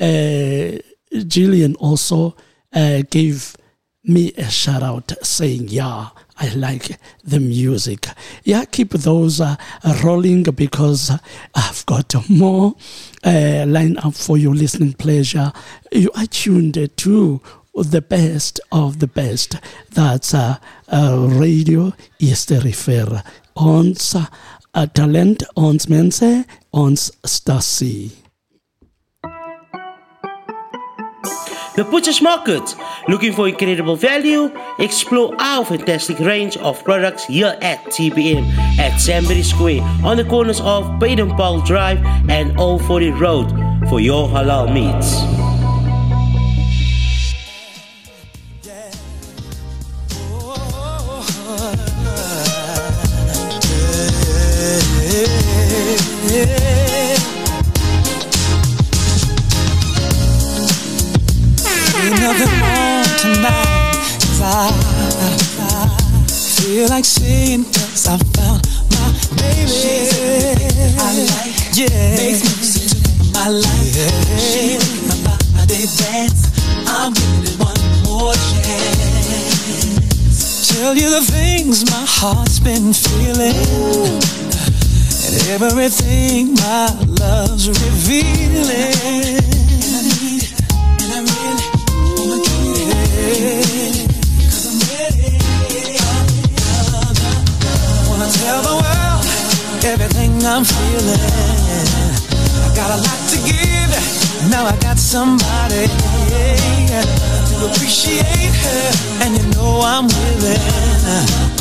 uh, 0.00 0.78
Jillian 1.12 1.76
also 1.78 2.34
uh, 2.74 3.02
gave 3.08 3.56
me 4.02 4.32
a 4.32 4.50
shout 4.50 4.82
out 4.82 5.12
saying, 5.22 5.68
yeah, 5.68 6.08
I 6.36 6.48
like 6.56 6.98
the 7.22 7.38
music. 7.38 8.08
Yeah, 8.42 8.64
keep 8.64 8.90
those 8.90 9.40
uh, 9.40 9.54
rolling 10.02 10.42
because 10.42 11.12
I've 11.54 11.86
got 11.86 12.12
more 12.28 12.74
uh, 13.22 13.66
line 13.68 13.96
up 13.98 14.14
for 14.14 14.36
your 14.36 14.56
listening 14.56 14.94
pleasure. 14.94 15.52
You 15.92 16.10
are 16.16 16.26
tuned 16.26 16.90
to 16.96 17.40
the 17.72 18.02
best 18.02 18.58
of 18.72 18.98
the 18.98 19.06
best. 19.06 19.60
That's 19.90 20.34
uh, 20.34 20.56
uh, 20.88 21.28
Radio 21.30 21.92
East 22.18 22.50
River. 22.50 23.22
Ons 23.54 24.16
uh, 24.74 24.86
talent, 24.86 25.44
ons 25.56 25.88
mense, 25.88 26.44
ons 26.72 27.10
stasie. 27.24 28.12
The 31.76 31.84
Butcher's 31.84 32.20
Market. 32.20 32.74
Looking 33.08 33.32
for 33.32 33.48
incredible 33.48 33.96
value? 33.96 34.50
Explore 34.78 35.34
our 35.38 35.64
fantastic 35.64 36.18
range 36.18 36.56
of 36.58 36.82
products 36.84 37.24
here 37.24 37.56
at 37.62 37.78
TBM 37.86 38.44
at 38.78 39.00
Sambury 39.00 39.42
Square 39.42 39.80
on 40.04 40.16
the 40.16 40.24
corners 40.24 40.60
of 40.60 40.98
Baden 40.98 41.30
Powell 41.36 41.62
Drive 41.62 42.04
and 42.28 42.58
Old 42.58 42.84
40 42.84 43.12
Road 43.12 43.48
for 43.88 43.98
your 43.98 44.28
halal 44.28 44.72
meats. 44.72 45.49
Ain't 56.30 56.46
nothing 62.20 62.54
more 62.62 63.02
tonight. 63.18 63.98
'cause 64.20 64.40
I, 64.40 64.70
I 65.58 65.88
feel 66.28 66.86
like 66.88 67.04
saying 67.04 67.64
cause 67.64 68.06
I 68.06 68.16
found 68.38 68.62
my 68.94 69.08
baby. 69.42 70.06
I 70.98 71.10
like, 71.34 71.54
yeah. 71.74 72.16
Makes 72.16 72.42
music 72.46 73.02
my 73.34 73.48
life. 73.48 73.96
Yeah. 73.96 74.38
She 74.38 74.78
make 74.78 75.02
my 75.08 75.16
body 75.56 75.82
dance. 75.98 76.42
I'm 76.86 77.12
giving 77.12 77.44
it 77.50 77.58
one 77.58 77.80
more 78.06 78.34
chance. 78.34 79.88
Tell 80.70 80.94
you 80.96 81.08
the 81.10 81.22
things 81.26 81.84
my 81.90 82.04
heart's 82.06 82.60
been 82.60 82.92
feeling. 82.92 84.20
And 85.22 85.36
everything 85.50 86.54
my 86.54 86.88
love's 87.20 87.68
revealing. 87.68 88.96
And 89.84 89.94
I 89.96 90.08
it. 90.32 90.48
And 91.02 91.28
I. 92.80 93.10
Cause 94.48 94.64
I'm 94.66 94.78
ready. 94.88 95.36
Wanna 98.08 98.28
tell 98.32 98.60
the 98.62 98.74
world 98.80 99.24
everything 99.84 100.32
I'm 100.44 100.64
feeling. 100.64 101.20
I 102.64 102.72
got 102.74 102.90
a 102.90 102.96
lot 102.96 103.20
to 103.30 103.36
give. 103.44 103.70
Now 104.50 104.64
I 104.64 104.76
got 104.80 104.98
somebody 104.98 105.86
to 107.58 107.66
appreciate 107.70 108.54
her. 108.64 108.92
And 109.22 109.36
you 109.36 109.44
know 109.54 109.82
I'm 109.84 110.06
willing 110.06 111.59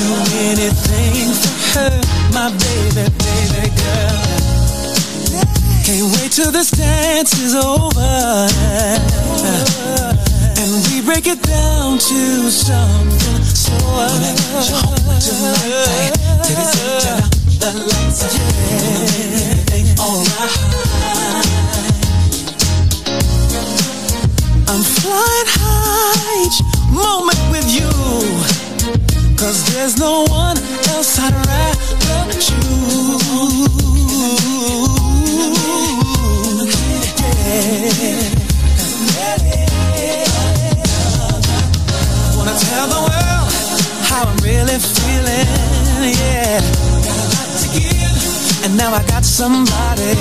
do 0.00 0.08
anything 0.48 1.28
for 1.40 1.56
her. 1.72 1.92
My 2.32 2.48
baby, 2.64 3.04
baby 3.20 3.68
girl. 3.76 4.30
Can't 5.84 6.08
wait 6.16 6.30
till 6.32 6.52
this 6.52 6.70
dance 6.70 7.32
is 7.38 7.54
over 7.54 8.48
And 10.60 10.70
we 10.86 11.02
break 11.02 11.26
it 11.26 11.42
down 11.42 11.98
to 11.98 12.50
something 12.50 13.42
alright 19.98 20.56
I'm 24.68 24.82
flying 24.96 25.48
high 25.58 26.46
each 26.46 26.58
moment 26.92 27.40
with 27.50 27.66
you 27.74 28.59
Cause 29.40 29.64
there's 29.72 29.96
no 29.96 30.24
one 30.28 30.58
else 30.92 31.18
I'd 31.18 31.32
rather 31.32 32.32
choose. 32.34 32.60
Yeah. 37.48 37.88
Wanna 42.36 42.54
tell 42.68 42.86
the 42.86 43.00
world 43.00 43.48
how 44.10 44.28
I'm 44.28 44.36
really 44.44 44.78
feeling. 44.78 45.48
Yeah. 46.20 46.60
Got 47.00 47.16
a 47.16 47.26
lot 47.32 47.48
to 47.60 47.66
give, 47.80 48.64
and 48.66 48.72
now 48.76 48.92
I 48.92 49.02
got 49.06 49.24
somebody. 49.24 50.20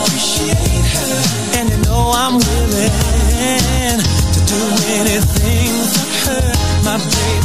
Appreciate 0.00 0.86
her, 0.96 1.20
and 1.58 1.68
you 1.68 1.76
know 1.84 2.10
I'm 2.10 2.40
willing 2.40 4.00
to 4.32 4.40
do 4.48 4.60
anything 4.96 5.72
for 5.92 6.08
her, 6.30 6.48
my 6.84 6.98
baby, 6.98 7.43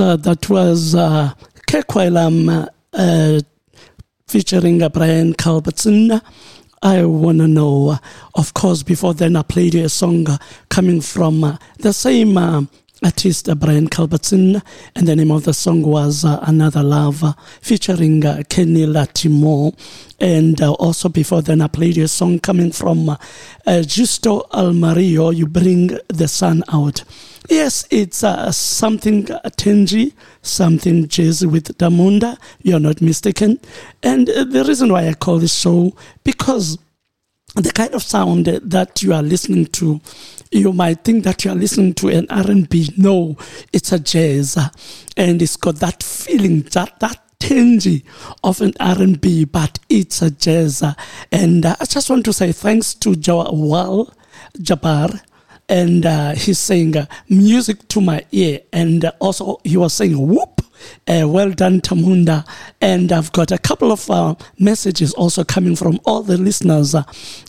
Uh, 0.00 0.16
that 0.16 0.50
was 0.50 0.94
uh, 0.94 1.32
Kekwelam 1.68 2.68
uh, 2.92 3.40
featuring 4.26 4.82
uh, 4.82 4.88
Brian 4.88 5.34
Culbertson. 5.34 6.20
I 6.82 7.04
want 7.04 7.38
to 7.38 7.46
know, 7.46 7.98
of 8.34 8.54
course, 8.54 8.82
before 8.82 9.14
then 9.14 9.36
I 9.36 9.42
played 9.42 9.74
a 9.76 9.88
song 9.88 10.26
coming 10.68 11.00
from 11.00 11.58
the 11.78 11.92
same 11.92 12.36
artist, 13.04 13.48
Brian 13.60 13.88
Culbertson, 13.88 14.62
and 14.96 15.06
the 15.06 15.14
name 15.14 15.30
of 15.30 15.44
the 15.44 15.54
song 15.54 15.82
was 15.82 16.24
uh, 16.24 16.40
Another 16.42 16.82
Love, 16.82 17.22
featuring 17.60 18.24
uh, 18.24 18.42
Kenny 18.48 18.86
Lattimore. 18.86 19.74
And 20.18 20.60
uh, 20.60 20.72
also 20.72 21.08
before 21.08 21.42
then 21.42 21.60
I 21.60 21.68
played 21.68 21.98
a 21.98 22.08
song 22.08 22.40
coming 22.40 22.72
from 22.72 23.16
Justo 23.66 24.42
Almario, 24.52 25.34
You 25.34 25.46
Bring 25.46 25.98
the 26.08 26.26
Sun 26.26 26.64
Out. 26.72 27.04
Yes, 27.48 27.86
it's 27.90 28.24
uh, 28.24 28.50
something 28.52 29.30
uh, 29.30 29.50
tangy, 29.50 30.14
something 30.40 31.06
jazzy 31.06 31.50
with 31.50 31.76
Tarmunda. 31.76 32.38
You're 32.62 32.80
not 32.80 33.02
mistaken. 33.02 33.60
And 34.02 34.30
uh, 34.30 34.44
the 34.44 34.64
reason 34.64 34.90
why 34.90 35.08
I 35.08 35.12
call 35.12 35.38
this 35.38 35.54
show, 35.54 35.94
because 36.22 36.78
the 37.54 37.70
kind 37.70 37.94
of 37.94 38.02
sound 38.02 38.46
that 38.46 39.02
you 39.02 39.12
are 39.12 39.22
listening 39.22 39.66
to, 39.66 40.00
you 40.50 40.72
might 40.72 41.04
think 41.04 41.24
that 41.24 41.44
you 41.44 41.50
are 41.50 41.54
listening 41.54 41.92
to 41.94 42.08
an 42.08 42.26
R&B. 42.30 42.94
No, 42.96 43.36
it's 43.74 43.92
a 43.92 43.98
jazz, 43.98 44.56
and 45.16 45.42
it's 45.42 45.56
got 45.56 45.76
that 45.76 46.02
feeling, 46.02 46.62
that 46.62 46.98
that 47.00 47.20
tingy 47.40 48.04
of 48.42 48.62
an 48.62 48.72
R&B, 48.80 49.44
but 49.44 49.78
it's 49.90 50.22
a 50.22 50.30
jazz. 50.30 50.82
And 51.30 51.66
uh, 51.66 51.76
I 51.78 51.84
just 51.84 52.08
want 52.08 52.24
to 52.24 52.32
say 52.32 52.52
thanks 52.52 52.94
to 52.94 53.10
Jawal 53.10 54.14
Jabbar 54.58 55.20
and 55.68 56.04
uh, 56.04 56.32
he's 56.34 56.58
saying 56.58 56.96
uh, 56.96 57.06
music 57.28 57.86
to 57.88 58.00
my 58.00 58.24
ear. 58.32 58.60
And 58.72 59.04
uh, 59.04 59.12
also 59.20 59.60
he 59.64 59.76
was 59.76 59.92
saying 59.92 60.14
whoop 60.16 60.60
uh, 61.08 61.26
well 61.26 61.50
done 61.50 61.80
Tarmunda. 61.80 62.46
And 62.80 63.12
i've 63.12 63.32
got 63.32 63.50
a 63.52 63.58
couple 63.58 63.92
of 63.92 64.10
uh, 64.10 64.34
messages 64.58 65.14
also 65.14 65.44
coming 65.44 65.76
from 65.76 66.00
all 66.04 66.22
the 66.22 66.36
listeners 66.36 66.94
uh, 66.94 67.04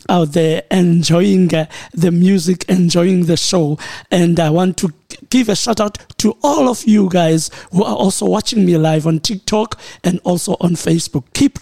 out 0.08 0.32
there 0.32 0.62
enjoying 0.70 1.48
the 1.48 2.10
music 2.12 2.64
enjoying 2.68 3.26
the 3.26 3.36
show. 3.36 3.78
And 4.10 4.40
i 4.40 4.50
want 4.50 4.76
to 4.78 4.92
give 5.30 5.48
a 5.48 5.56
shout 5.56 5.80
out 5.80 5.98
to 6.18 6.36
all 6.42 6.68
of 6.68 6.84
you 6.84 7.08
guys 7.08 7.50
who 7.72 7.84
are 7.84 7.96
also 7.96 8.26
watching 8.26 8.64
me 8.64 8.76
live 8.76 9.06
on 9.06 9.20
tiktok 9.20 9.78
and 10.04 10.20
also 10.24 10.56
on 10.60 10.72
facebook. 10.72 11.24
Keep 11.34 11.58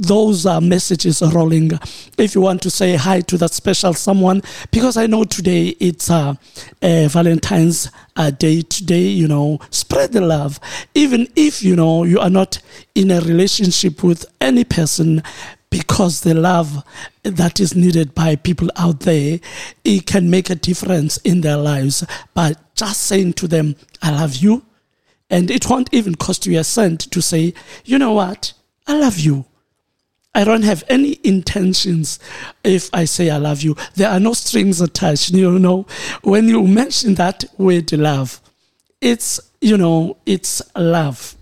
those 0.00 0.46
uh, 0.46 0.60
messages 0.60 1.22
are 1.22 1.32
rolling. 1.32 1.72
If 2.16 2.34
you 2.34 2.40
want 2.40 2.62
to 2.62 2.70
say 2.70 2.96
hi 2.96 3.20
to 3.22 3.38
that 3.38 3.52
special 3.52 3.94
someone, 3.94 4.42
because 4.70 4.96
I 4.96 5.06
know 5.06 5.24
today 5.24 5.76
it's 5.80 6.10
uh, 6.10 6.34
Valentine's 6.82 7.90
uh, 8.16 8.30
Day 8.30 8.62
today, 8.62 9.02
you 9.02 9.28
know, 9.28 9.60
spread 9.70 10.12
the 10.12 10.20
love. 10.20 10.58
Even 10.94 11.28
if, 11.36 11.62
you 11.62 11.76
know, 11.76 12.04
you 12.04 12.18
are 12.20 12.30
not 12.30 12.60
in 12.94 13.10
a 13.10 13.20
relationship 13.20 14.02
with 14.02 14.24
any 14.40 14.64
person, 14.64 15.22
because 15.70 16.22
the 16.22 16.32
love 16.32 16.82
that 17.24 17.60
is 17.60 17.76
needed 17.76 18.14
by 18.14 18.34
people 18.36 18.70
out 18.76 19.00
there, 19.00 19.38
it 19.84 20.06
can 20.06 20.30
make 20.30 20.48
a 20.48 20.54
difference 20.54 21.18
in 21.18 21.42
their 21.42 21.58
lives. 21.58 22.06
But 22.32 22.74
just 22.74 23.02
saying 23.02 23.34
to 23.34 23.46
them, 23.46 23.76
I 24.00 24.12
love 24.12 24.36
you, 24.36 24.64
and 25.28 25.50
it 25.50 25.68
won't 25.68 25.92
even 25.92 26.14
cost 26.14 26.46
you 26.46 26.58
a 26.58 26.64
cent 26.64 27.00
to 27.10 27.20
say, 27.20 27.52
you 27.84 27.98
know 27.98 28.14
what, 28.14 28.54
I 28.86 28.98
love 28.98 29.18
you. 29.18 29.44
I 30.38 30.44
don't 30.44 30.62
have 30.62 30.84
any 30.88 31.18
intentions 31.24 32.20
if 32.62 32.90
I 32.92 33.06
say 33.06 33.28
I 33.28 33.38
love 33.38 33.62
you. 33.62 33.74
There 33.96 34.08
are 34.08 34.20
no 34.20 34.34
strings 34.34 34.80
attached. 34.80 35.30
You 35.30 35.58
know, 35.58 35.84
when 36.22 36.46
you 36.46 36.62
mention 36.62 37.16
that 37.16 37.42
word 37.58 37.90
love, 37.90 38.40
it's, 39.00 39.40
you 39.60 39.76
know, 39.76 40.16
it's 40.26 40.62
love. 40.76 41.34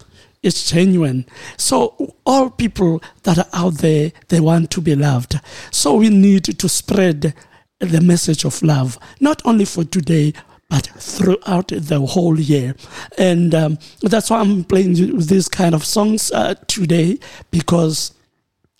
It's 0.42 0.70
genuine. 0.70 1.26
So 1.59 2.14
all 2.24 2.49
people 2.49 3.03
that 3.24 3.36
are 3.36 3.49
out 3.53 3.74
there, 3.74 4.12
they 4.28 4.40
want 4.40 4.70
to 4.70 4.80
be 4.80 4.94
loved. 4.94 5.40
So 5.70 5.97
we 5.97 6.09
need 6.09 6.44
to 6.44 6.66
spread 6.66 7.34
the 7.80 8.01
message 8.01 8.47
of 8.47 8.62
love, 8.62 8.99
not 9.20 9.42
only 9.44 9.66
for 9.66 9.84
today, 9.84 10.32
but 10.70 10.86
throughout 10.86 11.68
the 11.68 12.01
whole 12.01 12.40
year. 12.40 12.74
And 13.18 13.55
um, 13.55 13.78
that's 14.01 14.30
why 14.30 14.40
I'm 14.40 14.64
playing 14.64 14.94
these 15.18 15.51
kind 15.51 15.74
of 15.74 15.84
songs 15.84 16.32
uh, 16.32 16.55
today 16.66 17.18
because 17.51 18.15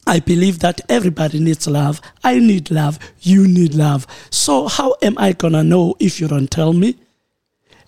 I 0.07 0.21
believe 0.21 0.61
that 0.61 0.81
everybody 0.89 1.41
needs 1.41 1.67
love. 1.67 2.01
I 2.23 2.39
need 2.39 2.71
love. 2.71 2.99
You 3.21 3.47
need 3.49 3.75
love. 3.75 4.07
So 4.31 4.69
how 4.69 4.95
am 5.03 5.19
I 5.19 5.33
gonna 5.33 5.65
know 5.65 5.97
if 5.99 6.21
you 6.21 6.29
don't 6.29 6.51
tell 6.51 6.73
me? 6.73 6.97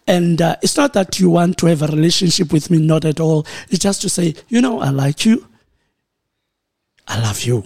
And 0.07 0.41
uh, 0.41 0.57
it's 0.63 0.77
not 0.77 0.95
that 0.95 1.21
you 1.21 1.31
want 1.31 1.59
to 1.59 1.67
have 1.67 1.83
a 1.83 1.87
relationship 1.87 2.53
with 2.53 2.71
me, 2.71 2.79
not 2.79 3.05
at 3.05 3.21
all. 3.21 3.47
It's 3.69 3.81
just 3.81 4.01
to 4.03 4.09
say, 4.09 4.35
you 4.49 4.61
know, 4.61 4.81
I 4.81 4.89
like 4.89 5.27
you. 5.27 5.47
I 7.07 7.21
love 7.21 7.43
you. 7.43 7.65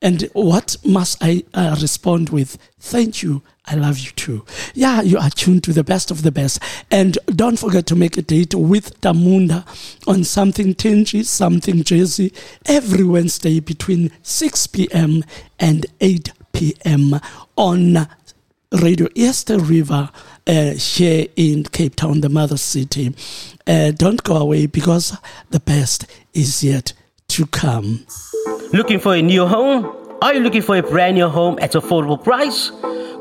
And 0.00 0.22
what 0.32 0.76
must 0.84 1.18
I 1.20 1.42
uh, 1.54 1.76
respond 1.80 2.30
with? 2.30 2.56
Thank 2.78 3.22
you. 3.22 3.42
I 3.66 3.74
love 3.74 3.98
you 3.98 4.10
too. 4.12 4.44
Yeah, 4.74 5.02
you 5.02 5.18
are 5.18 5.28
tuned 5.28 5.64
to 5.64 5.72
the 5.72 5.84
best 5.84 6.10
of 6.10 6.22
the 6.22 6.32
best. 6.32 6.62
And 6.90 7.18
don't 7.26 7.58
forget 7.58 7.86
to 7.88 7.96
make 7.96 8.16
a 8.16 8.22
date 8.22 8.54
with 8.54 8.98
Tarmunda 9.00 9.66
on 10.06 10.24
something 10.24 10.74
tangy, 10.74 11.24
something 11.24 11.82
jazzy 11.82 12.32
every 12.66 13.04
Wednesday 13.04 13.60
between 13.60 14.10
6 14.22 14.68
p.m. 14.68 15.24
and 15.58 15.84
8 16.00 16.32
p.m. 16.52 17.20
on 17.56 18.08
Radio 18.72 19.08
East 19.14 19.50
River 19.50 20.10
uh, 20.46 20.70
here 20.72 21.26
in 21.36 21.64
Cape 21.64 21.96
Town, 21.96 22.20
the 22.20 22.28
mother 22.28 22.56
city. 22.56 23.14
Uh, 23.66 23.90
don't 23.90 24.22
go 24.22 24.36
away 24.36 24.66
because 24.66 25.16
the 25.50 25.60
best 25.60 26.06
is 26.32 26.62
yet 26.62 26.92
to 27.28 27.46
come. 27.46 28.06
Looking 28.70 29.00
for 29.00 29.14
a 29.14 29.22
new 29.22 29.46
home? 29.46 29.96
Are 30.20 30.34
you 30.34 30.40
looking 30.40 30.60
for 30.60 30.76
a 30.76 30.82
brand 30.82 31.16
new 31.16 31.26
home 31.26 31.58
at 31.62 31.72
affordable 31.72 32.22
price? 32.22 32.70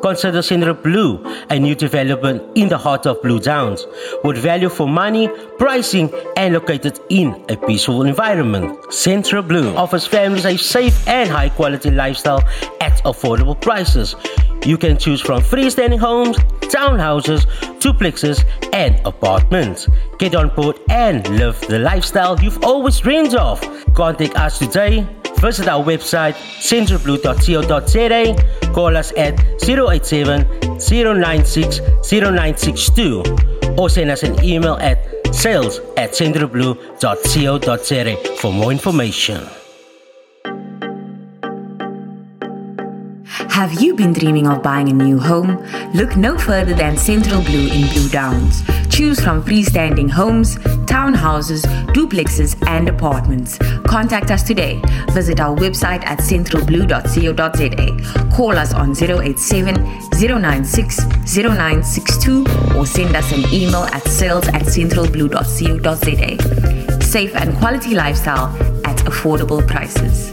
Consider 0.02 0.41
Central 0.41 0.76
Blue, 0.76 1.24
a 1.50 1.58
new 1.58 1.74
development 1.74 2.43
in 2.56 2.68
the 2.68 2.78
heart 2.78 3.06
of 3.06 3.22
Blue 3.22 3.39
Downs, 3.39 3.88
with 4.26 4.38
value 4.38 4.68
for 4.68 4.89
money, 4.89 5.30
pricing, 5.58 6.12
and 6.36 6.54
located 6.54 7.00
in 7.10 7.45
a 7.48 7.56
peaceful 7.56 8.04
environment. 8.04 8.93
Central 8.93 9.41
Blue 9.41 9.74
offers 9.76 10.06
families 10.06 10.45
a 10.45 10.58
safe 10.58 11.08
and 11.08 11.30
high 11.30 11.50
quality 11.50 11.91
lifestyle 11.91 12.43
at 12.82 13.02
affordable 13.06 13.60
prices. 13.60 14.18
You 14.66 14.78
can 14.78 14.98
choose 14.98 15.22
from 15.22 15.41
freestanding 15.41 16.00
homes, 16.00 16.36
townhouses, 16.68 17.45
duplexes, 17.80 18.43
and 18.74 19.00
apartments. 19.08 19.88
Get 20.20 20.36
on 20.36 20.50
board 20.50 20.78
and 20.89 21.26
live 21.30 21.58
the 21.62 21.80
lifestyle 21.80 22.38
you've 22.43 22.62
always 22.66 23.00
dreamed 23.00 23.34
of. 23.36 23.62
Contact 23.93 24.36
us 24.36 24.60
today. 24.60 25.08
Visit 25.42 25.68
our 25.68 25.84
website 25.84 26.36
centralblue.co.za. 26.60 28.74
Call 28.74 28.98
us 28.98 29.14
at 29.16 29.40
087 29.62 30.48
096 30.80 31.80
0962 32.12 33.24
or 33.78 33.90
send 33.90 34.10
us 34.10 34.24
an 34.24 34.44
email 34.44 34.78
at 34.82 34.98
sales 35.34 35.80
at 35.98 36.12
centralblue.co.za 36.12 38.36
for 38.38 38.52
more 38.52 38.72
information. 38.72 39.48
Have 43.38 43.80
you 43.82 43.94
been 43.94 44.14
dreaming 44.14 44.48
of 44.48 44.64
buying 44.64 44.90
a 44.90 44.94
new 44.94 45.20
home? 45.20 45.64
Look 45.94 46.18
no 46.18 46.40
further 46.40 46.74
than 46.74 46.98
Central 46.98 47.44
Blue 47.44 47.68
in 47.68 47.88
Blue 47.94 48.10
Downs. 48.10 48.64
Choose 48.90 49.20
from 49.20 49.44
freestanding 49.44 50.10
homes, 50.10 50.56
townhouses, 50.88 51.62
duplexes, 51.94 52.58
and 52.68 52.90
apartments. 52.90 53.60
Contact 53.86 54.32
us 54.32 54.42
today. 54.42 54.82
Visit 55.12 55.40
our 55.40 55.56
website 55.56 56.04
at 56.06 56.18
centralblue.co.za. 56.18 58.36
Call 58.36 58.58
us 58.58 58.74
on 58.74 58.96
087 59.00 59.76
096 60.20 60.98
0962 61.32 62.44
or 62.76 62.88
send 62.88 63.16
us 63.16 63.32
an 63.32 63.46
email 63.54 63.84
at 63.94 64.02
sales 64.08 64.48
at 64.48 64.64
centralblue.co.za. 64.64 67.02
Safe 67.04 67.36
and 67.36 67.56
quality 67.58 67.94
lifestyle 67.94 68.48
at 68.86 68.98
affordable 69.06 69.62
prices. 69.68 70.32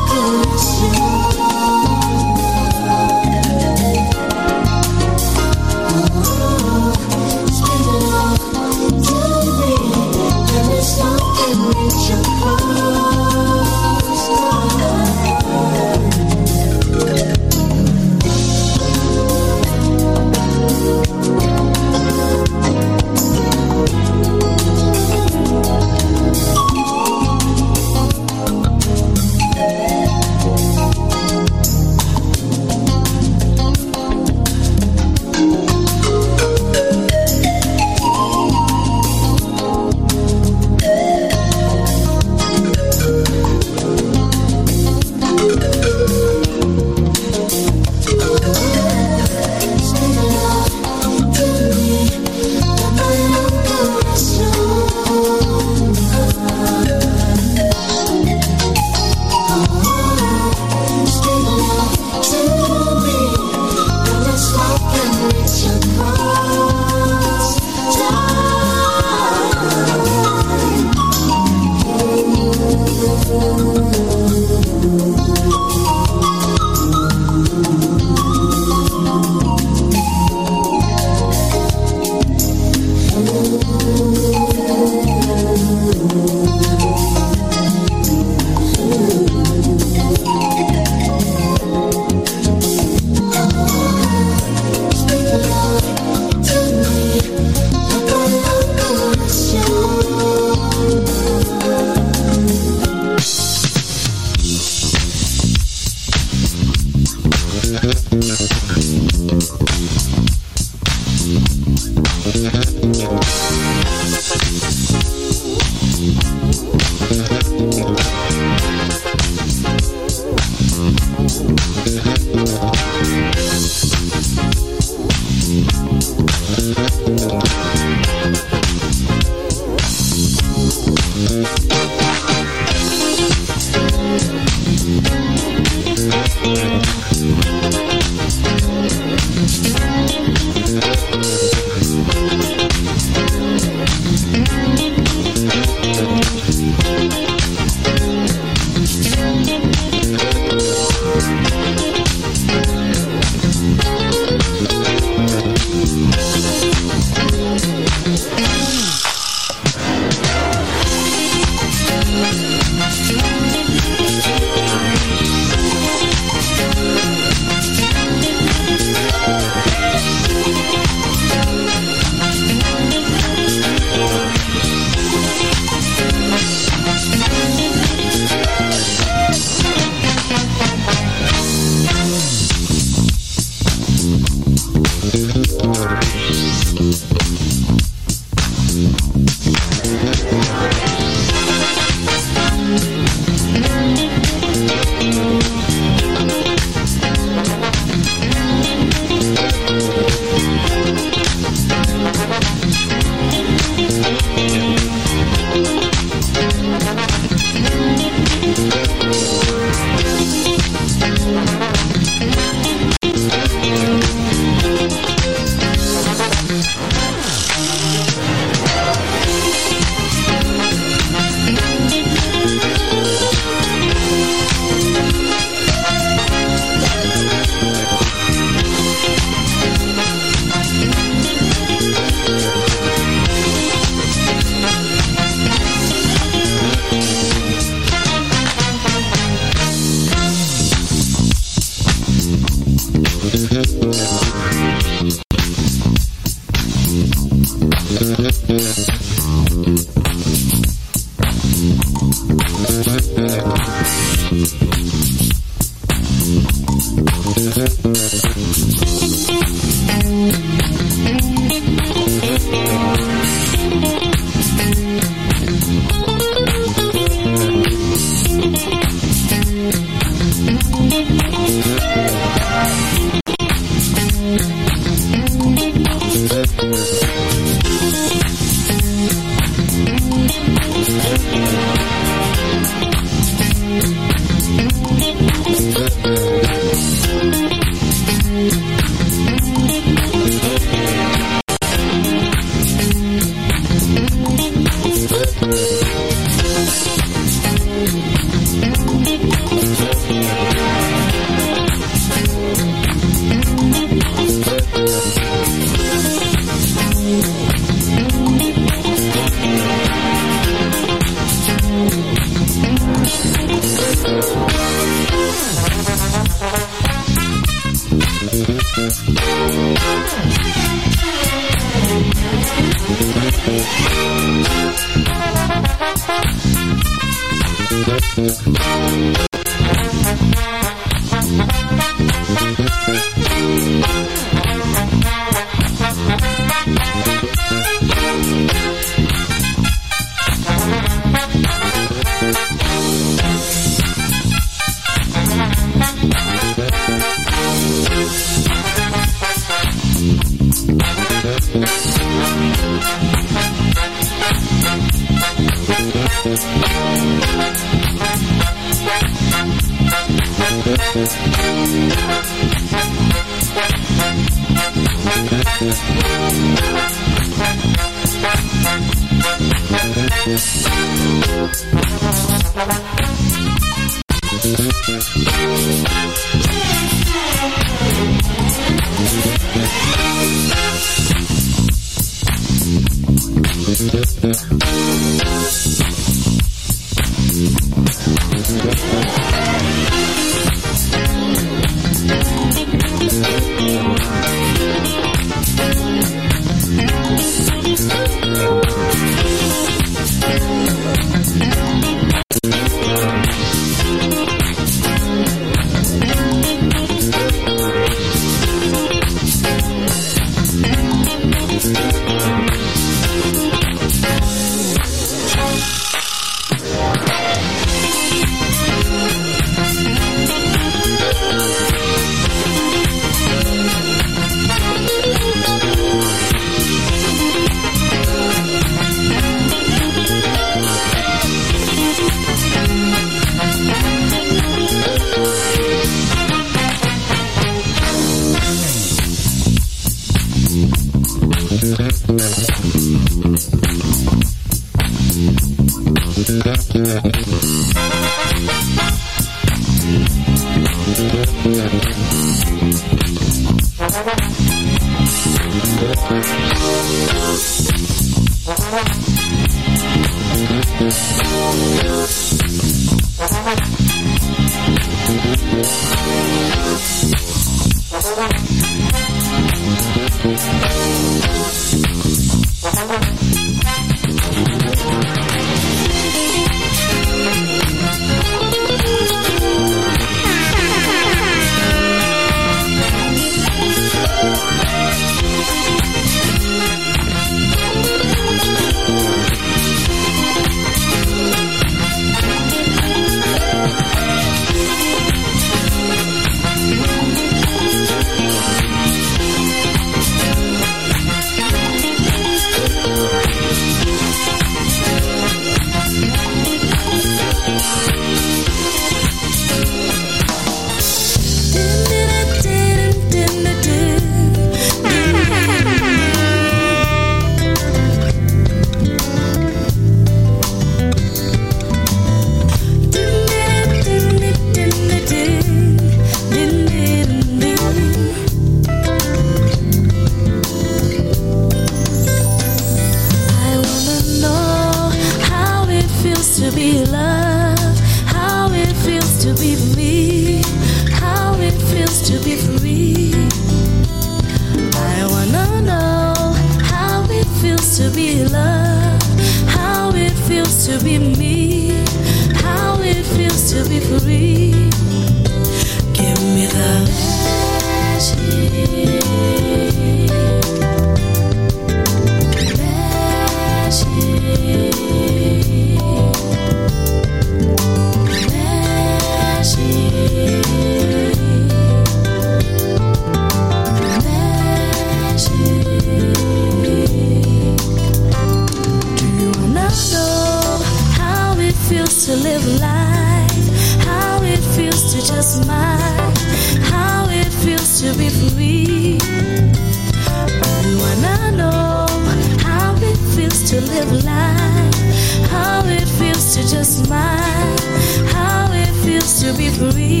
To 599.31 599.37
be 599.37 599.49
free? 599.49 600.00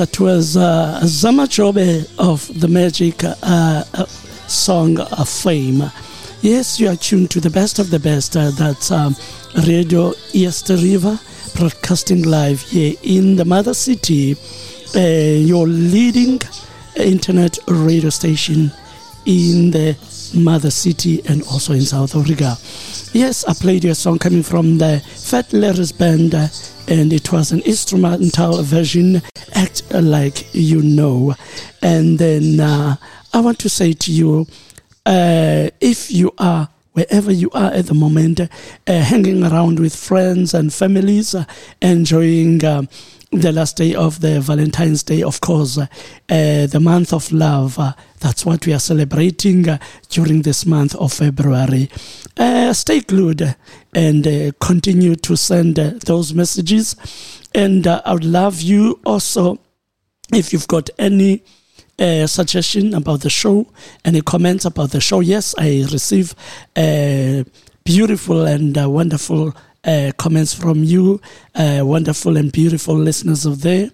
That 0.00 0.18
was 0.18 0.56
uh, 0.56 0.98
Zama 1.04 1.42
Jobe 1.42 2.10
of 2.18 2.58
the 2.58 2.68
Magic 2.68 3.22
uh, 3.22 3.34
uh, 3.42 4.06
song 4.48 4.98
of 4.98 5.28
Fame. 5.28 5.92
Yes, 6.40 6.80
you 6.80 6.88
are 6.88 6.96
tuned 6.96 7.30
to 7.32 7.38
the 7.38 7.50
best 7.50 7.78
of 7.78 7.90
the 7.90 7.98
best. 7.98 8.34
Uh, 8.34 8.50
that's 8.52 8.90
um, 8.90 9.14
Radio 9.66 10.14
East 10.32 10.70
River, 10.70 11.20
broadcasting 11.54 12.22
live 12.22 12.62
here 12.62 12.94
in 13.02 13.36
the 13.36 13.44
mother 13.44 13.74
city, 13.74 14.36
uh, 14.96 15.00
your 15.00 15.66
leading 15.66 16.40
internet 16.96 17.58
radio 17.68 18.08
station 18.08 18.72
in 19.26 19.70
the 19.70 19.94
mother 20.34 20.70
city 20.70 21.20
and 21.28 21.42
also 21.42 21.74
in 21.74 21.82
South 21.82 22.16
Africa. 22.16 22.56
Yes, 23.12 23.44
I 23.44 23.52
played 23.52 23.84
your 23.84 23.94
song 23.94 24.18
coming 24.18 24.44
from 24.44 24.78
the 24.78 25.00
Fat 25.00 25.52
Larry's 25.52 25.92
Band, 25.92 26.34
uh, 26.34 26.48
and 26.90 27.12
it 27.12 27.32
was 27.32 27.52
an 27.52 27.60
instrumental 27.60 28.62
version, 28.62 29.22
Act 29.54 29.82
Like 29.92 30.52
You 30.52 30.82
Know. 30.82 31.36
And 31.80 32.18
then 32.18 32.58
uh, 32.58 32.96
I 33.32 33.40
want 33.40 33.60
to 33.60 33.68
say 33.68 33.92
to 33.92 34.12
you, 34.12 34.46
uh, 35.06 35.70
if 35.80 36.10
you 36.10 36.32
are 36.38 36.68
wherever 36.92 37.32
you 37.32 37.48
are 37.52 37.70
at 37.70 37.86
the 37.86 37.94
moment, 37.94 38.40
uh, 38.40 38.46
hanging 38.86 39.44
around 39.44 39.78
with 39.78 39.94
friends 39.94 40.52
and 40.52 40.74
families, 40.74 41.32
uh, 41.34 41.44
enjoying 41.80 42.64
um, 42.64 42.88
the 43.30 43.52
last 43.52 43.76
day 43.76 43.94
of 43.94 44.20
the 44.20 44.40
Valentine's 44.40 45.04
Day, 45.04 45.22
of 45.22 45.40
course, 45.40 45.78
uh, 45.78 45.86
the 46.28 46.80
month 46.80 47.12
of 47.12 47.30
love. 47.30 47.78
Uh, 47.78 47.92
that's 48.18 48.44
what 48.44 48.66
we 48.66 48.72
are 48.72 48.80
celebrating 48.80 49.68
uh, 49.68 49.78
during 50.08 50.42
this 50.42 50.66
month 50.66 50.96
of 50.96 51.12
February. 51.12 51.88
Uh, 52.36 52.72
stay 52.72 53.00
glued 53.00 53.54
and 53.94 54.26
uh, 54.26 54.52
continue 54.60 55.16
to 55.16 55.36
send 55.36 55.78
uh, 55.78 55.92
those 56.06 56.32
messages. 56.34 56.96
And 57.54 57.86
uh, 57.86 58.02
I 58.04 58.12
would 58.12 58.24
love 58.24 58.60
you 58.60 59.00
also 59.04 59.58
if 60.32 60.52
you've 60.52 60.68
got 60.68 60.90
any 60.98 61.42
uh, 61.98 62.26
suggestion 62.26 62.94
about 62.94 63.20
the 63.20 63.30
show, 63.30 63.66
any 64.04 64.22
comments 64.22 64.64
about 64.64 64.90
the 64.90 65.00
show, 65.00 65.20
yes, 65.20 65.54
I 65.58 65.86
receive 65.92 66.34
uh, 66.76 67.44
beautiful 67.84 68.46
and 68.46 68.76
uh, 68.78 68.88
wonderful 68.88 69.54
uh, 69.84 70.12
comments 70.18 70.52
from 70.54 70.84
you, 70.84 71.20
uh, 71.54 71.80
wonderful 71.82 72.36
and 72.36 72.52
beautiful 72.52 72.94
listeners 72.94 73.46
of 73.46 73.62
there. 73.62 73.88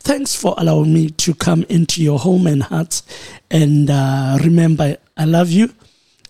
Thanks 0.00 0.34
for 0.34 0.54
allowing 0.58 0.92
me 0.92 1.10
to 1.10 1.34
come 1.34 1.64
into 1.68 2.02
your 2.02 2.18
home 2.18 2.46
and 2.46 2.62
hearts. 2.62 3.02
And 3.50 3.90
uh, 3.90 4.38
remember, 4.42 4.96
I 5.16 5.24
love 5.24 5.50
you. 5.50 5.72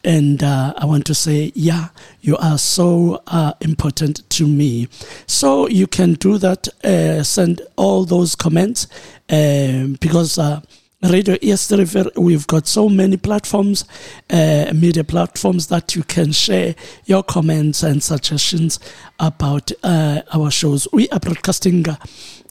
And 0.04 0.42
uh, 0.42 0.74
I 0.76 0.84
want 0.84 1.04
to 1.06 1.14
say, 1.14 1.52
yeah, 1.54 1.88
you 2.20 2.36
are 2.36 2.58
so 2.58 3.22
uh, 3.26 3.52
important 3.60 4.28
to 4.30 4.46
me. 4.46 4.88
So 5.26 5.68
you 5.68 5.86
can 5.86 6.14
do 6.14 6.38
that, 6.38 6.68
uh, 6.84 7.22
send 7.22 7.62
all 7.76 8.04
those 8.04 8.34
comments 8.34 8.86
um, 9.28 9.96
because 10.00 10.38
uh, 10.38 10.60
Radio 11.02 11.36
East 11.40 11.70
River, 11.70 12.10
we've 12.16 12.46
got 12.48 12.66
so 12.66 12.88
many 12.88 13.16
platforms, 13.16 13.84
uh, 14.30 14.72
media 14.74 15.04
platforms 15.04 15.68
that 15.68 15.94
you 15.94 16.02
can 16.02 16.32
share 16.32 16.74
your 17.04 17.22
comments 17.22 17.84
and 17.84 18.02
suggestions 18.02 18.80
about 19.20 19.70
uh, 19.84 20.22
our 20.32 20.50
shows. 20.50 20.88
We 20.92 21.08
are 21.10 21.20
broadcasting 21.20 21.84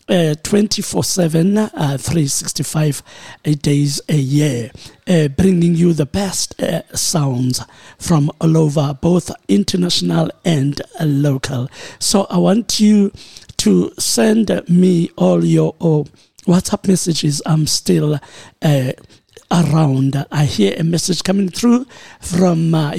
uh, 0.10 0.14
uh, 0.14 0.36
24 0.44 1.04
7, 1.04 1.58
uh, 1.58 1.98
365 2.00 3.04
days 3.62 4.02
a 4.10 4.16
year, 4.16 4.72
uh, 5.08 5.28
bringing 5.30 5.76
you 5.76 5.94
the 5.94 6.06
best 6.06 6.56
sounds 6.94 7.64
from 7.98 8.32
all 8.42 8.58
over, 8.58 8.98
both 9.02 9.32
international 9.48 10.30
and 10.44 10.82
local. 11.00 11.70
So 12.00 12.26
I 12.30 12.38
want 12.38 12.80
you 12.80 13.12
to 13.58 13.92
send 13.98 14.50
me 14.70 15.10
all 15.18 15.44
your 15.44 15.76
uh, 15.80 16.04
WhatsApp 16.46 16.88
messages. 16.88 17.42
I'm 17.46 17.68
still 17.68 18.20
around. 19.52 20.26
I 20.32 20.46
hear 20.46 20.76
a 20.78 20.84
message 20.84 21.24
coming 21.24 21.50
through 21.50 21.86
from 22.20 22.74
uh, 22.74 22.92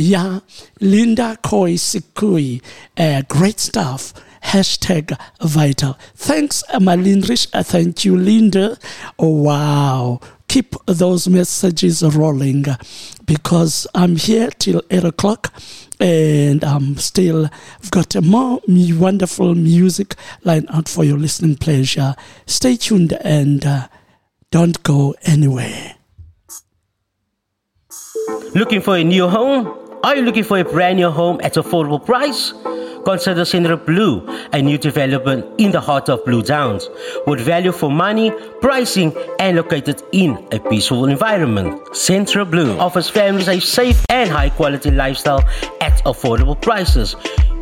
Linda 0.81 1.37
Koi 1.43 1.75
Sikui. 1.75 2.63
Uh, 2.97 3.23
great 3.29 3.61
stuff. 3.61 4.15
Hashtag 4.43 5.19
vital. 5.41 5.99
Thanks, 6.15 6.63
Malindrich. 6.75 7.49
Uh, 7.53 7.63
thank 7.63 8.05
you, 8.05 8.17
Linda. 8.17 8.79
Oh, 9.19 9.43
wow. 9.43 10.21
Keep 10.49 10.77
those 10.87 11.29
messages 11.29 12.03
rolling 12.03 12.65
because 13.27 13.87
I'm 13.95 14.17
here 14.17 14.49
till 14.49 14.83
8 14.91 15.05
o'clock 15.05 15.53
and 16.01 16.65
I'm 16.65 16.97
still 16.97 17.51
I've 17.83 17.91
got 17.91 18.15
more 18.23 18.61
wonderful 18.67 19.55
music 19.55 20.15
lined 20.45 20.67
out 20.71 20.89
for 20.89 21.05
your 21.05 21.19
listening 21.19 21.57
pleasure. 21.57 22.15
Stay 22.47 22.77
tuned 22.77 23.13
and 23.21 23.67
uh, 23.67 23.89
don't 24.51 24.83
go 24.83 25.15
anywhere. 25.23 25.97
Looking 28.55 28.81
for 28.81 28.97
a 28.97 29.05
new 29.05 29.29
home? 29.29 29.88
Are 30.05 30.15
you 30.15 30.23
looking 30.23 30.45
for 30.45 30.59
a 30.59 30.65
brand 30.65 30.99
new 30.99 31.11
home 31.11 31.41
at 31.43 31.55
affordable 31.55 32.05
price? 32.05 32.53
Consider 33.05 33.45
Central 33.45 33.77
Blue, 33.77 34.25
a 34.53 34.63
new 34.63 34.79
development 34.79 35.45
in 35.59 35.73
the 35.73 35.81
heart 35.81 36.09
of 36.09 36.25
Blue 36.25 36.43
Downs, 36.43 36.89
with 37.27 37.41
value 37.41 37.73
for 37.73 37.91
money, 37.91 38.31
pricing, 38.61 39.13
and 39.41 39.57
located 39.57 40.03
in 40.13 40.47
a 40.53 40.61
peaceful 40.61 41.07
environment. 41.07 41.97
Central 41.97 42.45
Blue 42.45 42.79
offers 42.79 43.11
families 43.11 43.49
a 43.49 43.59
safe 43.59 44.05
and 44.09 44.31
high 44.31 44.51
quality 44.51 44.93
lifestyle 44.93 45.43
at 45.81 46.03
affordable 46.05 46.61
prices. 46.61 47.17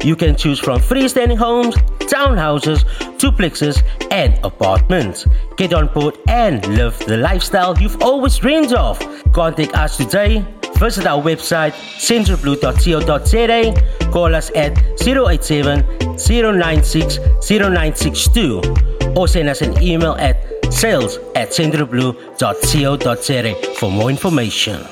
You 0.05 0.15
can 0.15 0.37
choose 0.37 0.59
from 0.59 0.81
freestanding 0.81 1.39
homes, 1.39 1.75
townhouses, 2.01 2.85
duplexes, 3.19 3.83
and 4.11 4.39
apartments. 4.45 5.27
Get 5.57 5.73
on 5.73 5.87
board 5.89 6.19
and 6.29 6.67
live 6.77 6.99
the 7.07 7.17
lifestyle 7.17 7.79
you've 7.79 8.03
always 8.03 8.37
dreamed 8.37 8.75
of. 8.75 8.99
Contact 9.33 9.75
us 9.75 9.97
today. 9.97 10.45
Visit 10.79 11.07
our 11.07 11.23
website 11.23 11.73
centralblue.co.za. 11.97 14.11
Call 14.11 14.35
us 14.35 14.51
at 14.55 14.77
087 15.01 15.87
096 16.19 17.19
0962 17.49 18.61
or 19.17 19.27
send 19.27 19.49
us 19.49 19.63
an 19.63 19.83
email 19.83 20.13
at 20.17 20.37
sales 20.73 21.17
at 21.35 21.49
centralblue.co.za 21.49 23.75
for 23.77 23.91
more 23.91 24.11
information. 24.11 24.87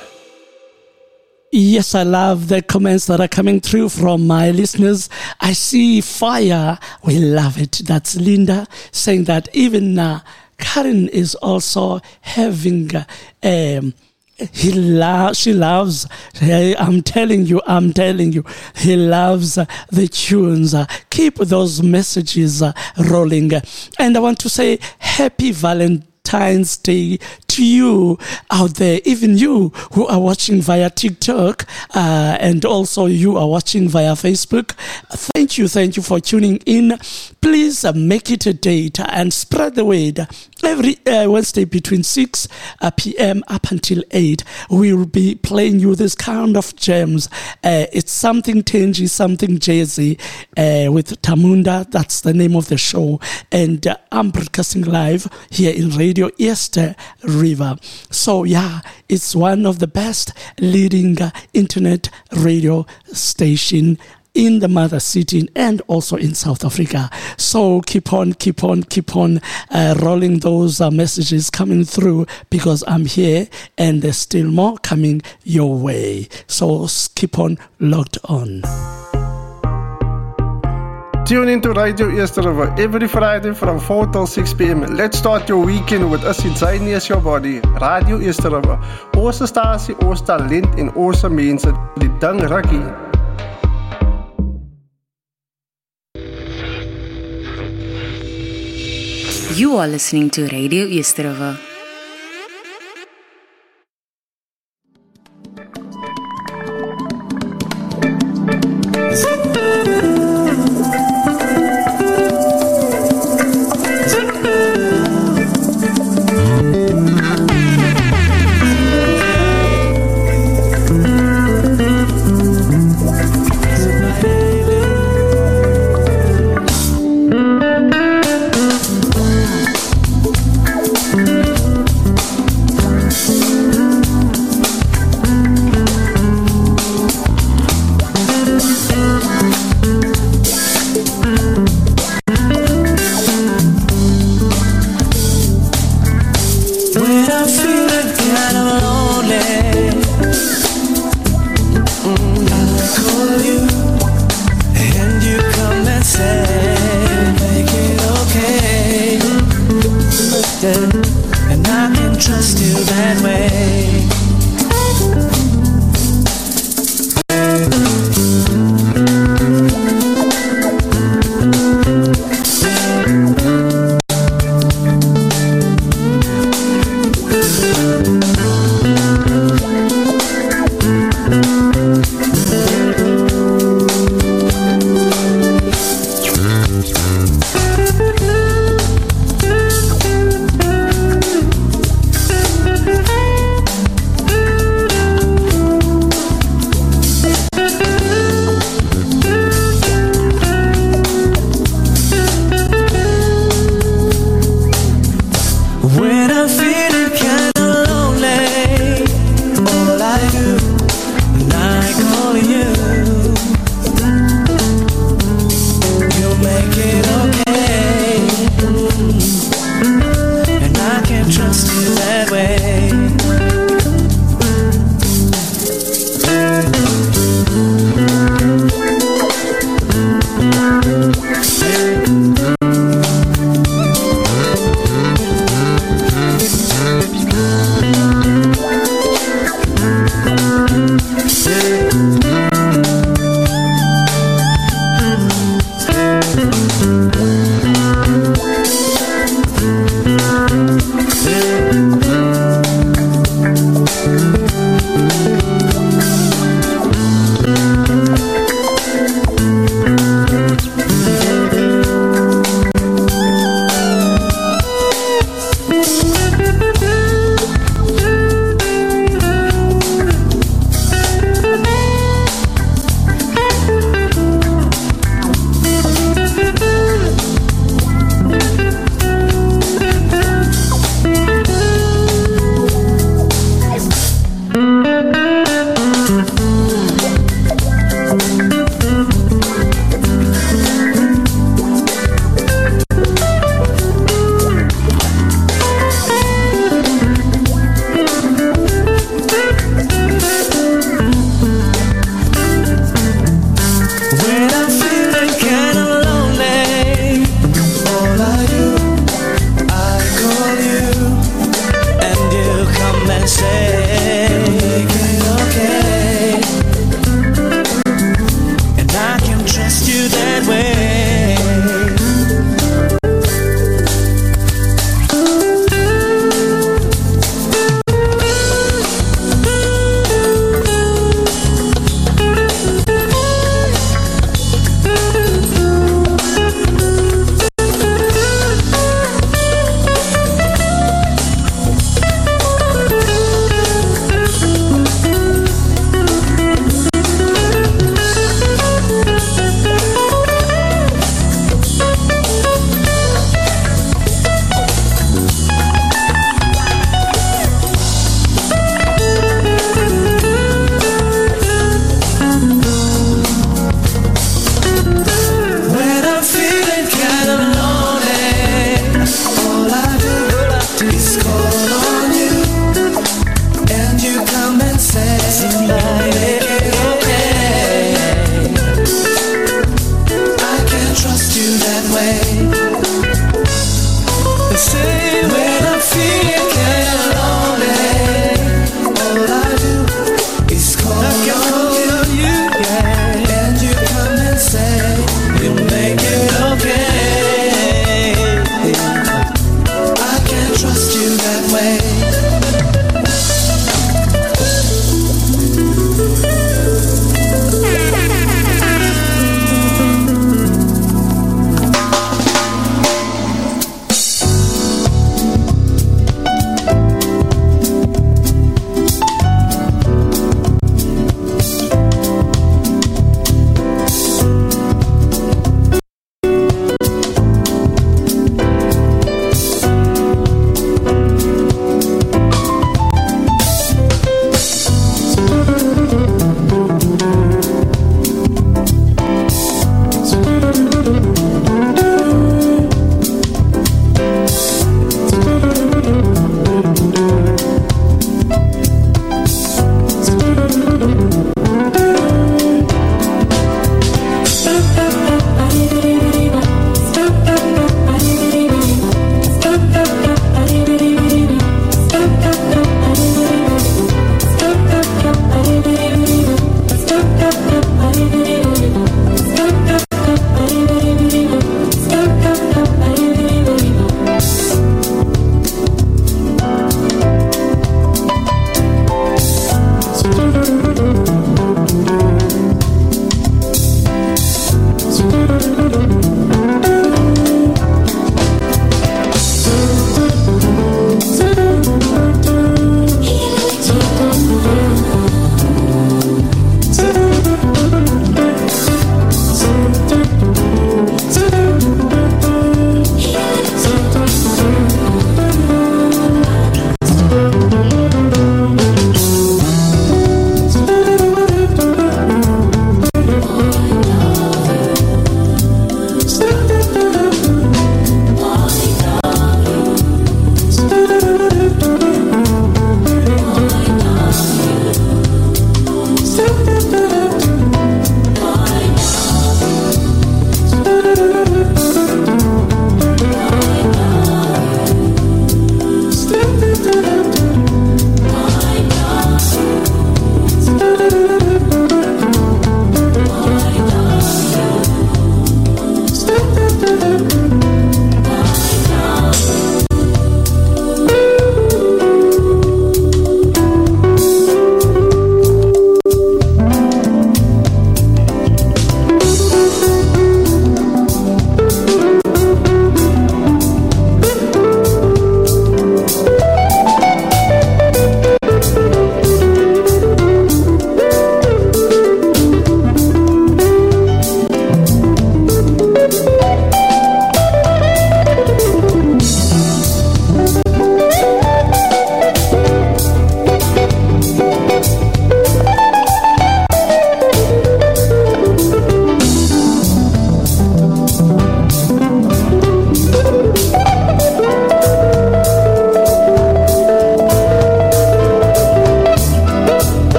Yes, 1.53 1.95
I 1.95 2.03
love 2.03 2.49
the 2.49 2.63
comments 2.63 3.05
that 3.07 3.21
are 3.21 3.29
coming 3.29 3.61
through 3.61 3.91
from 3.91 4.27
my 4.27 4.51
listeners. 4.51 5.09
I 5.41 5.53
see 5.53 6.01
fire. 6.01 6.79
We 7.05 7.19
love 7.19 7.61
it. 7.61 7.83
That's 7.85 8.17
Linda 8.17 8.67
saying 8.91 9.25
that 9.25 9.49
even 9.53 9.99
uh, 9.99 10.21
Karen 10.59 11.09
is 11.11 11.35
also 11.37 12.01
having. 12.23 12.91
Um, 13.43 13.93
he 14.53 14.73
loves 14.73 15.39
she 15.39 15.53
loves 15.53 16.07
i'm 16.79 17.03
telling 17.03 17.47
you 17.47 17.61
i'm 17.67 17.93
telling 17.93 18.33
you. 18.33 18.45
He 18.77 18.97
loves 18.97 19.55
the 19.55 20.09
tunes. 20.09 20.75
Keep 21.11 21.37
those 21.37 21.83
messages 21.83 22.63
uh, 22.63 22.73
rolling. 22.99 23.53
And 23.99 24.17
i 24.17 24.21
want 24.21 24.39
to 24.41 24.49
say 24.49 24.79
happy 24.99 25.53
valentine's 26.25 26.77
day 26.79 27.19
to 27.47 27.65
you 27.65 28.19
out 28.51 28.75
there 28.77 29.01
even 29.05 29.37
you 29.37 29.69
who 29.93 30.07
are 30.07 30.21
watching 30.21 30.61
via 30.61 30.91
tiktok 30.91 31.67
uh, 31.95 32.37
and 32.41 32.65
also 32.65 33.07
you 33.07 33.37
are 33.37 33.49
watching 33.49 33.89
via 33.89 34.13
facebook 34.13 34.73
thank 35.11 35.59
you 35.59 35.69
thank 35.69 35.97
you 35.97 36.03
for 36.03 36.19
tuning 36.21 36.57
in 36.67 36.99
please 37.41 37.85
uh, 37.85 37.93
make 37.93 38.31
it 38.31 38.47
a 38.47 38.55
date 38.55 38.99
and 39.01 39.33
spread 39.33 39.75
the 39.75 39.85
word 39.85 40.27
every 40.65 40.97
uh, 41.07 41.31
Wednesday 41.31 41.65
between 41.65 42.03
6 42.03 42.49
uh, 42.81 42.91
p.m. 42.97 43.43
up 43.49 43.71
until 43.71 44.03
8, 44.11 44.43
we 44.71 44.93
will 44.93 45.07
be 45.07 45.35
playing 45.35 45.79
you 45.79 45.95
this 45.95 46.15
kind 46.15 46.57
of 46.57 46.75
gems. 46.77 47.29
Uh, 47.63 47.87
it's 47.93 48.13
something 48.13 48.63
tangy, 48.63 49.07
something 49.07 49.59
jazzy 49.59 50.19
uh, 50.57 50.91
with 50.91 51.21
Tarmunda. 51.23 51.91
That's 51.91 52.23
the 52.23 52.33
name 52.33 52.57
of 52.57 52.69
the 52.69 52.79
show. 52.79 53.21
And 53.53 53.87
I'm 54.11 54.31
broadcasting 54.31 54.83
live 54.83 55.29
here 55.51 55.75
in 55.75 55.91
Radio 55.91 56.14
East 56.39 56.79
River. 57.23 57.77
So, 58.11 58.45
yeah, 58.45 58.81
it's 59.09 59.35
one 59.35 59.67
of 59.67 59.79
the 59.79 59.87
best 59.87 60.33
leading 60.59 61.21
uh, 61.21 61.31
internet 61.53 62.09
radio 62.33 62.87
station 63.13 63.99
in 64.35 64.59
the 64.59 64.69
mother 64.69 65.01
city 65.01 65.49
and 65.55 65.81
also 65.87 66.17
in 66.17 66.35
South 66.35 66.65
Africa. 66.65 67.09
So 67.37 67.81
keep 67.83 68.13
on, 68.13 68.35
keep 68.35 68.65
on, 68.65 68.83
keep 68.83 69.17
on 69.17 69.41
uh, 69.71 69.95
rolling 70.03 70.41
those 70.41 70.81
uh, 70.81 70.91
messages 70.91 71.51
coming 71.51 71.85
through 71.85 72.27
because 72.51 72.83
I'm 72.87 73.07
here 73.07 73.49
and 73.79 74.03
there's 74.03 74.19
still 74.19 74.51
more 74.51 74.77
coming 74.79 75.23
your 75.45 75.77
way. 75.77 76.29
So 76.47 76.89
keep 77.15 77.39
on 77.39 77.59
locked 77.79 78.19
on. 78.25 78.63
Tune 81.25 81.49
into 81.49 81.73
Radio 81.73 82.11
East 82.11 82.37
River 82.37 82.75
every 82.77 83.09
Friday 83.09 83.55
from 83.55 83.81
4 83.81 84.09
till 84.13 84.27
6 84.27 84.53
p.m. 84.55 84.83
Let's 84.95 85.17
start 85.17 85.49
your 85.49 85.65
weekend 85.65 86.11
with 86.11 86.23
us 86.23 86.45
inside 86.45 86.83
as 86.83 87.09
your 87.09 87.19
body. 87.19 87.61
Radio 87.81 88.21
East 88.21 88.45
River. 88.45 88.79
Onze 89.17 89.47
stasie, 89.47 89.97
ons 90.05 90.23
talent 90.23 90.75
en 90.75 90.95
onze 90.95 91.29
mensen. 91.29 91.75
Die 91.95 92.11
dang 92.19 92.41
rakkie. 92.43 92.83
You 99.57 99.79
are 99.79 99.89
listening 99.89 100.31
to 100.31 100.43
Radio 100.43 100.85
East 100.85 101.17
River. 101.19 101.59
When 109.15 109.54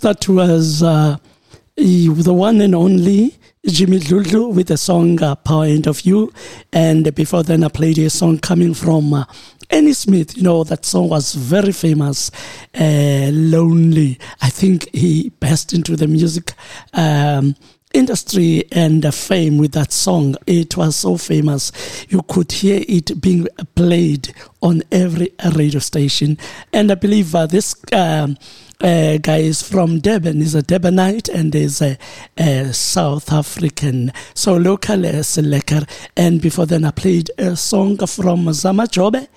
that 0.00 0.28
was 0.28 0.82
uh, 0.82 1.16
the 1.76 2.34
one 2.34 2.60
and 2.60 2.74
only 2.74 3.36
Jimmy 3.66 3.98
Dludlu 3.98 4.54
with 4.54 4.68
the 4.68 4.76
song 4.76 5.22
uh, 5.22 5.34
Point 5.34 5.86
of 5.86 6.00
View. 6.00 6.32
And 6.72 7.14
before 7.14 7.42
then, 7.42 7.64
I 7.64 7.68
played 7.68 7.98
a 7.98 8.10
song 8.10 8.38
coming 8.38 8.74
from 8.74 9.12
uh, 9.12 9.24
Annie 9.68 9.92
Smith. 9.92 10.36
You 10.36 10.42
know, 10.42 10.64
that 10.64 10.84
song 10.84 11.08
was 11.08 11.34
very 11.34 11.72
famous, 11.72 12.30
uh, 12.74 13.30
Lonely. 13.32 14.18
I 14.40 14.50
think 14.50 14.88
he 14.94 15.30
burst 15.40 15.72
into 15.72 15.96
the 15.96 16.06
music. 16.06 16.52
Um, 16.92 17.54
industry 17.92 18.64
and 18.70 19.12
fame 19.12 19.58
with 19.58 19.72
that 19.72 19.92
song. 19.92 20.36
It 20.46 20.76
was 20.76 20.96
so 20.96 21.16
famous. 21.16 21.72
You 22.08 22.22
could 22.22 22.52
hear 22.52 22.84
it 22.88 23.20
being 23.20 23.48
played 23.74 24.32
on 24.62 24.82
every 24.90 25.32
radio 25.54 25.80
station. 25.80 26.38
And 26.72 26.90
I 26.90 26.94
believe 26.94 27.34
uh, 27.34 27.46
this 27.46 27.74
um, 27.92 28.36
uh, 28.80 29.18
guy 29.18 29.38
is 29.38 29.62
from 29.62 30.00
Durban. 30.00 30.40
He's 30.40 30.54
a 30.54 30.62
Durbanite 30.62 31.28
and 31.28 31.54
is 31.54 31.82
a, 31.82 31.98
a 32.36 32.72
South 32.72 33.32
African. 33.32 34.12
So 34.34 34.56
local 34.56 35.04
as 35.06 35.36
Lekker. 35.36 35.88
And 36.16 36.40
before 36.40 36.66
then, 36.66 36.84
I 36.84 36.90
played 36.90 37.30
a 37.38 37.56
song 37.56 37.98
from 38.06 38.52
Zama 38.52 38.84
Jobe. 38.84 39.28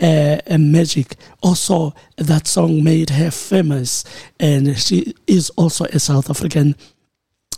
Uh, 0.00 0.38
magic. 0.56 1.16
Also, 1.42 1.92
that 2.16 2.46
song 2.46 2.84
made 2.84 3.10
her 3.10 3.32
famous, 3.32 4.04
and 4.38 4.78
she 4.78 5.12
is 5.26 5.50
also 5.56 5.86
a 5.86 5.98
South 5.98 6.30
African 6.30 6.76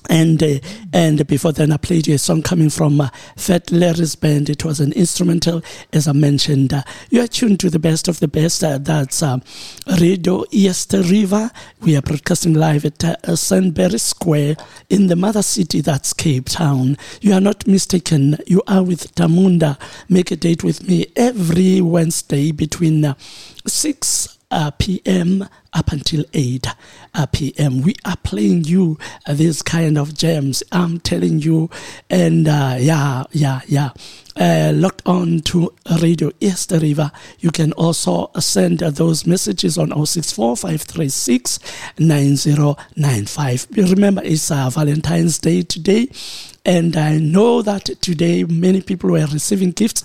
and 0.09 0.43
uh, 0.43 0.59
and 0.93 1.27
before 1.27 1.53
then 1.53 1.73
I 1.73 1.77
played 1.77 2.09
a 2.09 2.19
song 2.19 2.43
coming 2.43 2.71
from 2.71 3.01
uh, 3.01 3.09
Fat 3.37 3.71
Larry's 3.71 4.17
band. 4.17 4.49
It 4.49 4.65
was 4.65 4.81
an 4.81 4.93
instrumental, 4.93 5.63
as 5.93 6.09
I 6.09 6.13
mentioned. 6.13 6.73
Uh, 6.73 6.83
you 7.11 7.23
are 7.23 7.27
tuned 7.27 7.61
to 7.61 7.71
the 7.71 7.79
best 7.79 8.09
of 8.09 8.21
the 8.21 8.29
best. 8.29 8.65
Uh, 8.65 8.79
that's 8.79 9.23
uh, 9.23 9.39
Radio 10.01 10.45
East 10.51 10.93
River. 10.93 11.51
We 11.81 11.97
are 11.97 12.03
broadcasting 12.03 12.55
live 12.55 12.85
at 12.85 13.05
uh, 13.05 13.37
Sandbury 13.37 13.99
Square 13.99 14.57
in 14.89 15.07
the 15.09 15.17
mother 15.17 15.43
city. 15.43 15.81
That's 15.81 16.13
Cape 16.13 16.49
Town. 16.49 16.97
You 17.21 17.35
are 17.35 17.41
not 17.41 17.67
mistaken. 17.67 18.39
You 18.47 18.63
are 18.67 18.83
with 18.83 19.15
Tarmunda. 19.15 19.79
Make 20.09 20.31
a 20.31 20.37
date 20.37 20.65
with 20.65 20.87
me 20.89 21.07
every 21.17 21.81
Wednesday 21.81 22.53
between 22.53 23.05
uh, 23.05 23.15
six 23.67 24.40
uh, 24.51 24.71
p.m. 24.79 25.49
up 25.73 25.93
until 25.93 26.25
8 26.33 26.67
uh, 27.15 27.27
p.m. 27.27 27.83
We 27.83 27.95
are 28.05 28.17
playing 28.17 28.65
you 28.65 28.99
uh, 29.27 29.35
these 29.35 29.63
kind 29.63 29.97
of 29.97 30.17
gems. 30.17 30.63
I'm 30.73 31.01
telling 31.01 31.39
you, 31.41 31.71
and 32.09 32.49
uh, 32.49 32.77
yeah, 32.79 33.25
yeah, 33.33 33.61
yeah. 33.67 33.91
Uh, 34.37 34.73
locked 34.75 35.03
on 35.07 35.41
to 35.41 35.75
Radio 36.01 36.31
East 36.41 36.71
River. 36.73 37.11
You 37.41 37.51
can 37.51 37.73
also 37.73 38.31
send 38.39 38.79
those 38.79 39.27
messages 39.27 39.77
on 39.77 39.91
064 39.91 40.57
536 40.57 41.59
9095. 41.99 43.67
Remember, 43.77 44.23
it's 44.25 44.51
uh, 44.51 44.71
Valentine's 44.71 45.39
Day 45.39 45.63
today. 45.63 46.09
And 46.65 46.97
I 46.97 47.19
know 47.19 47.63
that 47.63 47.87
today 48.01 48.45
many 48.45 48.83
people 48.83 49.11
were 49.11 49.27
receiving 49.27 49.73
gifts 49.73 50.05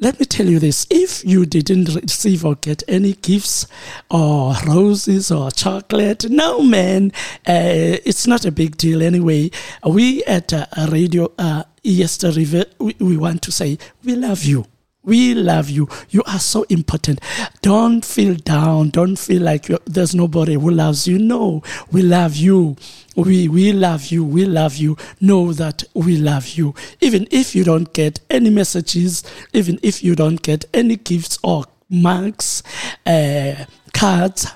let 0.00 0.18
me 0.18 0.24
tell 0.24 0.46
you 0.46 0.58
this 0.58 0.86
if 0.88 1.22
you 1.24 1.44
didn't 1.44 1.94
receive 1.94 2.44
or 2.44 2.54
get 2.54 2.82
any 2.88 3.12
gifts 3.12 3.66
or 4.10 4.54
roses 4.66 5.30
or 5.30 5.50
chocolate, 5.50 6.28
no, 6.30 6.62
man, 6.62 7.12
uh, 7.46 8.00
it's 8.04 8.26
not 8.26 8.46
a 8.46 8.50
big 8.50 8.78
deal 8.78 9.02
anyway. 9.02 9.50
We 9.86 10.24
at 10.24 10.52
uh, 10.54 10.66
Radio 10.90 11.32
uh, 11.38 11.64
East 11.82 12.22
River, 12.22 12.64
we, 12.78 12.96
we 12.98 13.16
want 13.18 13.42
to 13.42 13.52
say, 13.52 13.78
we 14.02 14.16
love 14.16 14.42
you. 14.42 14.64
We 15.02 15.34
love 15.34 15.70
you. 15.70 15.88
You 16.10 16.22
are 16.26 16.38
so 16.38 16.64
important. 16.68 17.20
Don't 17.62 18.04
feel 18.04 18.34
down. 18.34 18.90
Don't 18.90 19.16
feel 19.16 19.40
like 19.42 19.66
there's 19.86 20.14
nobody 20.14 20.54
who 20.54 20.70
loves 20.70 21.08
you. 21.08 21.18
No, 21.18 21.62
we 21.90 22.02
love 22.02 22.36
you. 22.36 22.76
We, 23.16 23.48
we 23.48 23.72
love 23.72 24.06
you. 24.08 24.22
We 24.22 24.44
love 24.44 24.76
you. 24.76 24.98
Know 25.18 25.54
that 25.54 25.84
we 25.94 26.18
love 26.18 26.48
you. 26.48 26.74
Even 27.00 27.26
if 27.30 27.54
you 27.54 27.64
don't 27.64 27.90
get 27.94 28.20
any 28.28 28.50
messages, 28.50 29.24
even 29.54 29.80
if 29.82 30.04
you 30.04 30.14
don't 30.14 30.42
get 30.42 30.66
any 30.74 30.96
gifts 30.96 31.38
or 31.42 31.64
marks, 31.88 32.62
uh, 33.06 33.64
cards, 33.94 34.48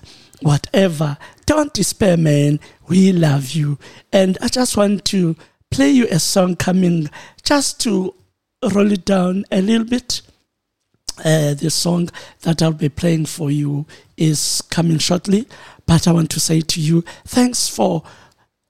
whatever, 0.43 1.16
don't 1.47 1.73
despair, 1.73 2.19
man. 2.19 2.61
We 2.87 3.12
love 3.12 3.53
you. 3.53 3.79
And 4.12 4.37
I 4.43 4.49
just 4.49 4.77
want 4.77 5.07
to 5.07 5.37
play 5.71 5.91
you 5.91 6.07
a 6.11 6.19
song 6.19 6.57
coming 6.57 7.09
just 7.43 7.81
to 7.81 8.15
roll 8.75 8.93
it 8.93 9.07
down 9.07 9.47
a 9.51 9.62
little 9.62 9.87
bit. 9.87 10.21
Uh, 11.19 11.55
the 11.55 11.70
song 11.70 12.11
that 12.43 12.61
I'll 12.62 12.73
be 12.73 12.89
playing 12.89 13.27
for 13.27 13.51
you 13.51 13.86
is 14.16 14.62
coming 14.70 14.99
shortly. 14.99 15.47
But 15.86 16.09
I 16.09 16.12
want 16.12 16.31
to 16.31 16.41
say 16.41 16.61
to 16.61 16.81
you, 16.81 17.03
thanks 17.24 17.69
for 17.69 18.03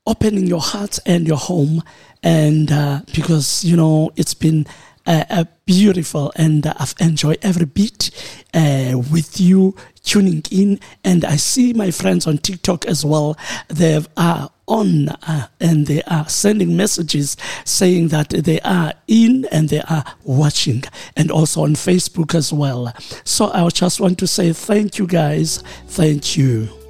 opening 0.07 0.47
your 0.47 0.61
heart 0.61 0.99
and 1.07 1.27
your 1.27 1.39
home. 1.39 1.83
And 2.23 2.71
uh, 2.71 3.01
because, 3.15 3.65
you 3.65 3.77
know, 3.77 4.11
it's 4.17 4.35
been 4.35 4.67
uh, 5.07 5.45
beautiful 5.67 6.33
and 6.37 6.67
I've 6.67 6.95
enjoyed 7.01 7.39
every 7.43 7.67
bit 7.67 8.11
uh, 8.53 8.99
with 9.11 9.41
you 9.41 9.77
tuning 10.03 10.43
in. 10.51 10.81
And 11.03 11.25
I 11.25 11.37
see 11.37 11.73
my 11.73 11.91
friends 11.91 12.27
on 12.27 12.39
TikTok 12.39 12.87
as 12.87 13.05
well. 13.05 13.37
They 13.69 14.05
are 14.17 14.51
on 14.67 15.09
uh, 15.09 15.47
and 15.61 15.87
they 15.87 16.03
are 16.05 16.29
sending 16.29 16.77
messages 16.77 17.37
saying 17.65 18.09
that 18.09 18.31
they 18.31 18.61
are 18.61 18.95
in 19.07 19.47
and 19.51 19.69
they 19.69 19.83
are 19.83 20.05
watching 20.25 20.83
and 21.17 21.31
also 21.31 21.63
on 21.63 21.75
Facebook 21.75 22.35
as 22.35 22.53
well. 22.53 22.93
So 23.25 23.51
I 23.53 23.69
just 23.69 24.01
want 24.01 24.19
to 24.19 24.27
say 24.27 24.53
thank 24.53 24.99
you 24.99 25.07
guys. 25.07 25.63
Thank 25.87 26.37
you. 26.37 26.84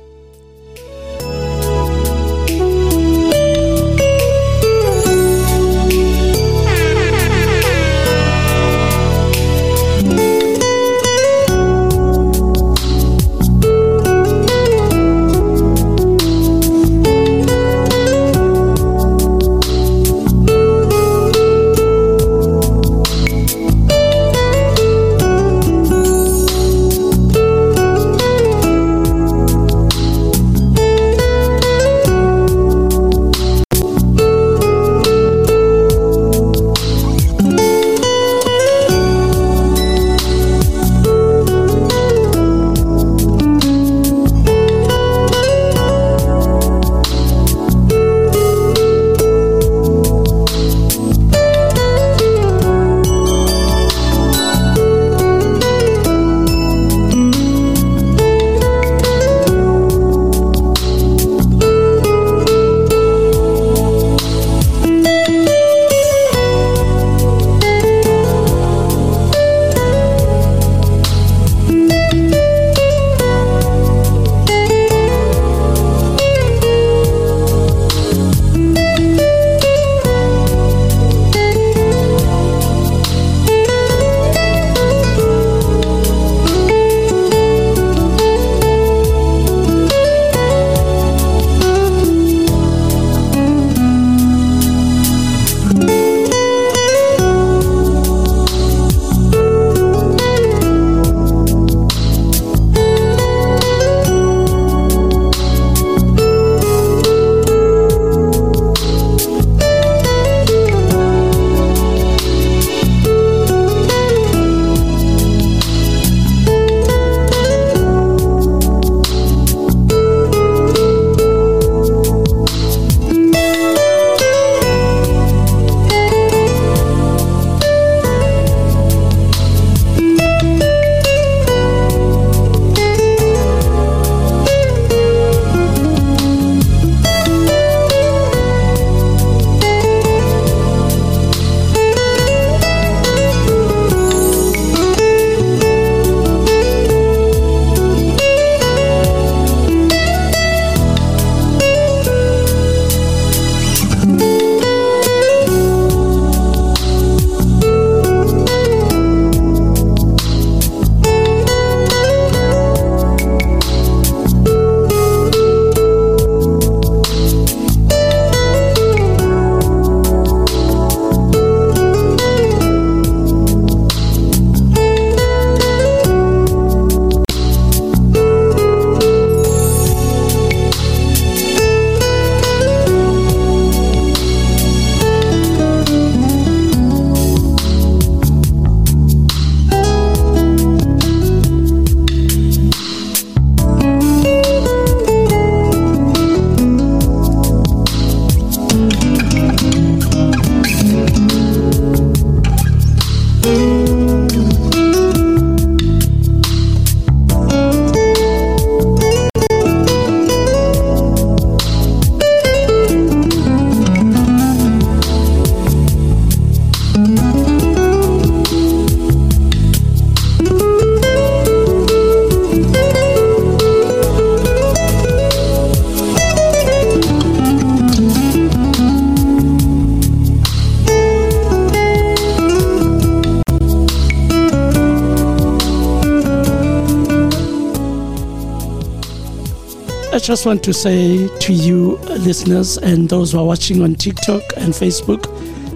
Just 240.25 240.47
want 240.47 240.65
to 240.65 240.73
say 240.73 241.29
to 241.41 241.53
you, 241.53 241.97
listeners, 242.17 242.79
and 242.79 243.11
those 243.11 243.33
who 243.33 243.41
are 243.41 243.45
watching 243.45 243.83
on 243.83 243.95
TikTok 243.95 244.41
and 244.57 244.73
Facebook, 244.73 245.23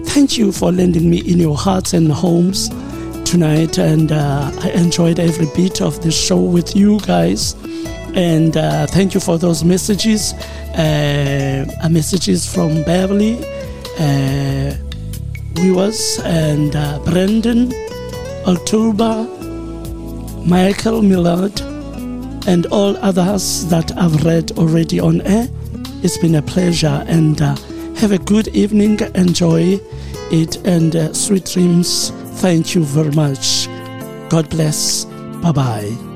thank 0.07 0.39
you 0.39 0.51
for 0.51 0.71
lending 0.71 1.07
me 1.07 1.19
in 1.19 1.37
your 1.37 1.55
hearts 1.55 1.93
and 1.93 2.11
homes 2.11 2.69
tonight. 3.29 3.77
And 3.77 4.11
uh, 4.11 4.51
I 4.63 4.71
enjoyed 4.71 5.19
every 5.19 5.45
bit 5.55 5.83
of 5.83 6.01
the 6.01 6.09
show 6.09 6.41
with 6.41 6.75
you 6.75 6.99
guys. 7.01 7.53
And 8.15 8.57
uh, 8.57 8.87
thank 8.87 9.13
you 9.13 9.19
for 9.19 9.37
those 9.37 9.63
messages. 9.63 10.33
Uh, 10.73 11.67
messages 11.91 12.51
from 12.51 12.81
Beverly, 12.85 13.37
uh, 13.99 14.73
viewers, 15.53 16.19
and 16.25 16.75
uh, 16.75 16.97
Brendan, 17.05 17.71
October, 18.47 19.27
Michael 20.43 21.03
Millard, 21.03 21.61
and 22.49 22.65
all 22.71 22.97
others 22.97 23.67
that 23.67 23.95
I've 23.95 24.25
read 24.25 24.57
already 24.57 24.99
on 24.99 25.21
air. 25.21 25.47
It's 26.01 26.17
been 26.17 26.33
a 26.33 26.41
pleasure 26.41 27.05
and 27.07 27.39
uh, 27.39 27.55
have 27.97 28.11
a 28.11 28.17
good 28.17 28.47
evening. 28.49 28.99
Enjoy 29.13 29.79
it 30.31 30.55
and 30.65 30.95
uh, 30.95 31.13
sweet 31.13 31.45
dreams. 31.45 32.09
Thank 32.41 32.73
you 32.73 32.83
very 32.83 33.11
much. 33.11 33.67
God 34.29 34.49
bless. 34.49 35.05
Bye 35.43 35.51
bye. 35.51 36.08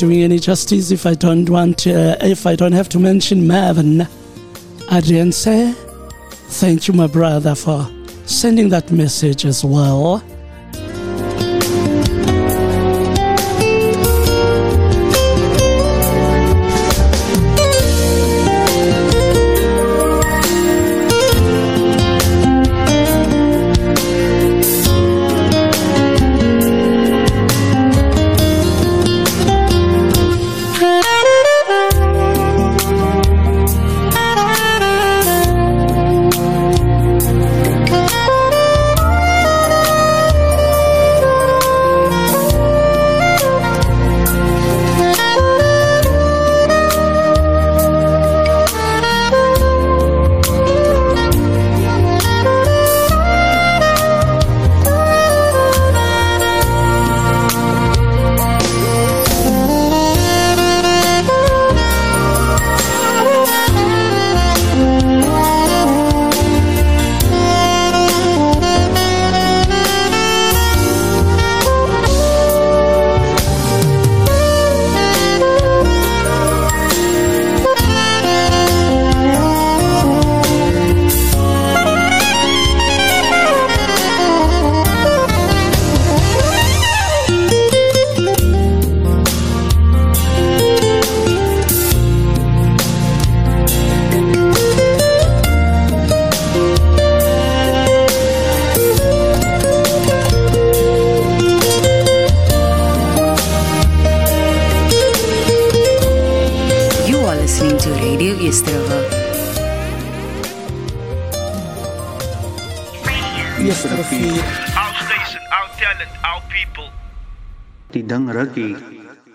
Doing 0.00 0.22
any 0.22 0.38
justice 0.38 0.90
if 0.90 1.04
I 1.04 1.12
don't 1.12 1.46
want, 1.50 1.86
uh, 1.86 2.16
if 2.22 2.46
I 2.46 2.56
don't 2.56 2.72
have 2.72 2.88
to 2.88 2.98
mention 2.98 3.46
Marvin 3.46 4.08
Adrian 4.90 5.30
say, 5.30 5.74
thank 6.60 6.88
you, 6.88 6.94
my 6.94 7.06
brother, 7.06 7.54
for 7.54 7.86
sending 8.24 8.70
that 8.70 8.90
message 8.90 9.44
as 9.44 9.62
well. 9.62 10.22